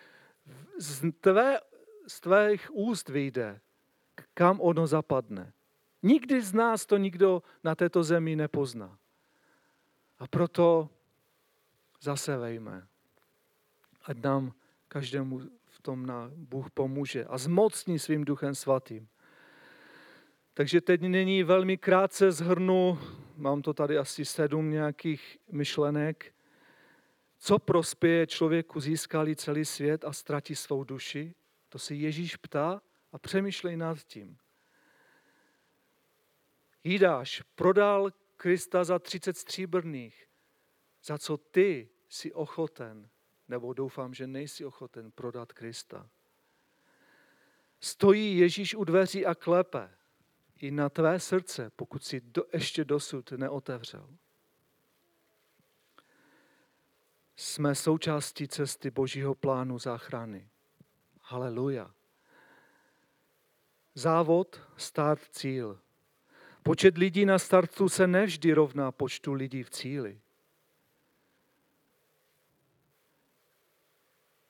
z, 0.77 1.11
tvé, 1.21 1.59
z 2.07 2.19
tvých 2.21 2.75
úst 2.75 3.09
vyjde, 3.09 3.59
kam 4.33 4.61
ono 4.61 4.87
zapadne. 4.87 5.53
Nikdy 6.03 6.41
z 6.41 6.53
nás 6.53 6.85
to 6.85 6.97
nikdo 6.97 7.43
na 7.63 7.75
této 7.75 8.03
zemi 8.03 8.35
nepozná. 8.35 8.97
A 10.19 10.27
proto 10.27 10.89
zasevejme. 12.01 12.87
Ať 14.05 14.17
nám 14.23 14.53
každému 14.87 15.39
v 15.67 15.81
tom 15.81 16.05
na 16.05 16.31
Bůh 16.35 16.71
pomůže 16.71 17.25
a 17.25 17.37
zmocní 17.37 17.99
svým 17.99 18.25
duchem 18.25 18.55
svatým. 18.55 19.07
Takže 20.53 20.81
teď 20.81 21.01
nyní 21.01 21.43
velmi 21.43 21.77
krátce 21.77 22.31
zhrnu, 22.31 22.99
mám 23.39 23.61
to 23.61 23.73
tady 23.73 23.97
asi 23.97 24.25
sedm 24.25 24.71
nějakých 24.71 25.37
myšlenek, 25.51 26.33
co 27.37 27.59
prospěje 27.59 28.27
člověku 28.27 28.79
získali 28.79 29.35
celý 29.35 29.65
svět 29.65 30.05
a 30.05 30.13
ztratí 30.13 30.55
svou 30.55 30.83
duši? 30.83 31.33
To 31.69 31.79
si 31.79 31.95
Ježíš 31.95 32.35
ptá 32.35 32.81
A 33.11 33.19
přemýšlej 33.19 33.77
nad 33.77 34.03
tím. 34.03 34.37
Jídáš 36.83 37.41
prodal 37.55 38.11
Krista 38.37 38.83
za 38.83 38.99
30 38.99 39.37
stříbrných, 39.37 40.27
za 41.03 41.17
co 41.17 41.37
ty 41.37 41.89
jsi 42.09 42.33
ochoten, 42.33 43.09
nebo 43.47 43.73
doufám, 43.73 44.13
že 44.13 44.27
nejsi 44.27 44.65
ochoten 44.65 45.11
prodat 45.11 45.53
Krista. 45.53 46.09
Stojí 47.79 48.37
Ježíš 48.37 48.75
u 48.75 48.83
dveří 48.83 49.25
a 49.25 49.35
klepe 49.35 49.98
i 50.59 50.71
na 50.71 50.89
tvé 50.89 51.19
srdce, 51.19 51.71
pokud 51.75 52.03
si 52.03 52.21
do, 52.21 52.43
ještě 52.53 52.85
dosud 52.85 53.31
neotevřel. 53.31 54.09
Jsme 57.35 57.75
součástí 57.75 58.47
cesty 58.47 58.91
Božího 58.91 59.35
plánu 59.35 59.79
záchrany. 59.79 60.49
Haleluja. 61.21 61.91
Závod, 63.95 64.61
start, 64.77 65.21
cíl. 65.31 65.79
Počet 66.63 66.97
lidí 66.97 67.25
na 67.25 67.39
startu 67.39 67.89
se 67.89 68.07
nevždy 68.07 68.53
rovná 68.53 68.91
počtu 68.91 69.33
lidí 69.33 69.63
v 69.63 69.69
cíli. 69.69 70.21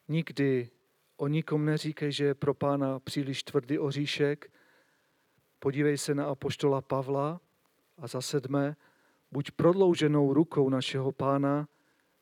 Nikdy 0.07 0.69
o 1.17 1.27
nikom 1.27 1.65
neříkej, 1.65 2.11
že 2.11 2.25
je 2.25 2.35
pro 2.35 2.53
pána 2.53 2.99
příliš 2.99 3.43
tvrdý 3.43 3.79
oříšek. 3.79 4.51
Podívej 5.59 5.97
se 5.97 6.15
na 6.15 6.25
apoštola 6.25 6.81
Pavla 6.81 7.41
a 7.97 8.07
za 8.07 8.21
sedmé, 8.21 8.75
buď 9.31 9.51
prodlouženou 9.51 10.33
rukou 10.33 10.69
našeho 10.69 11.11
pána, 11.11 11.67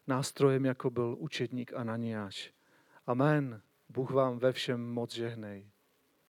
nástrojem, 0.08 0.66
jako 0.66 0.90
byl 0.90 1.16
učedník 1.20 1.74
Ananiáš. 1.74 2.54
Amen. 3.08 3.62
Bůh 3.90 4.12
vám 4.12 4.40
ve 4.40 4.52
všem 4.52 4.90
moc 4.94 5.14
žehnej. 5.14 5.70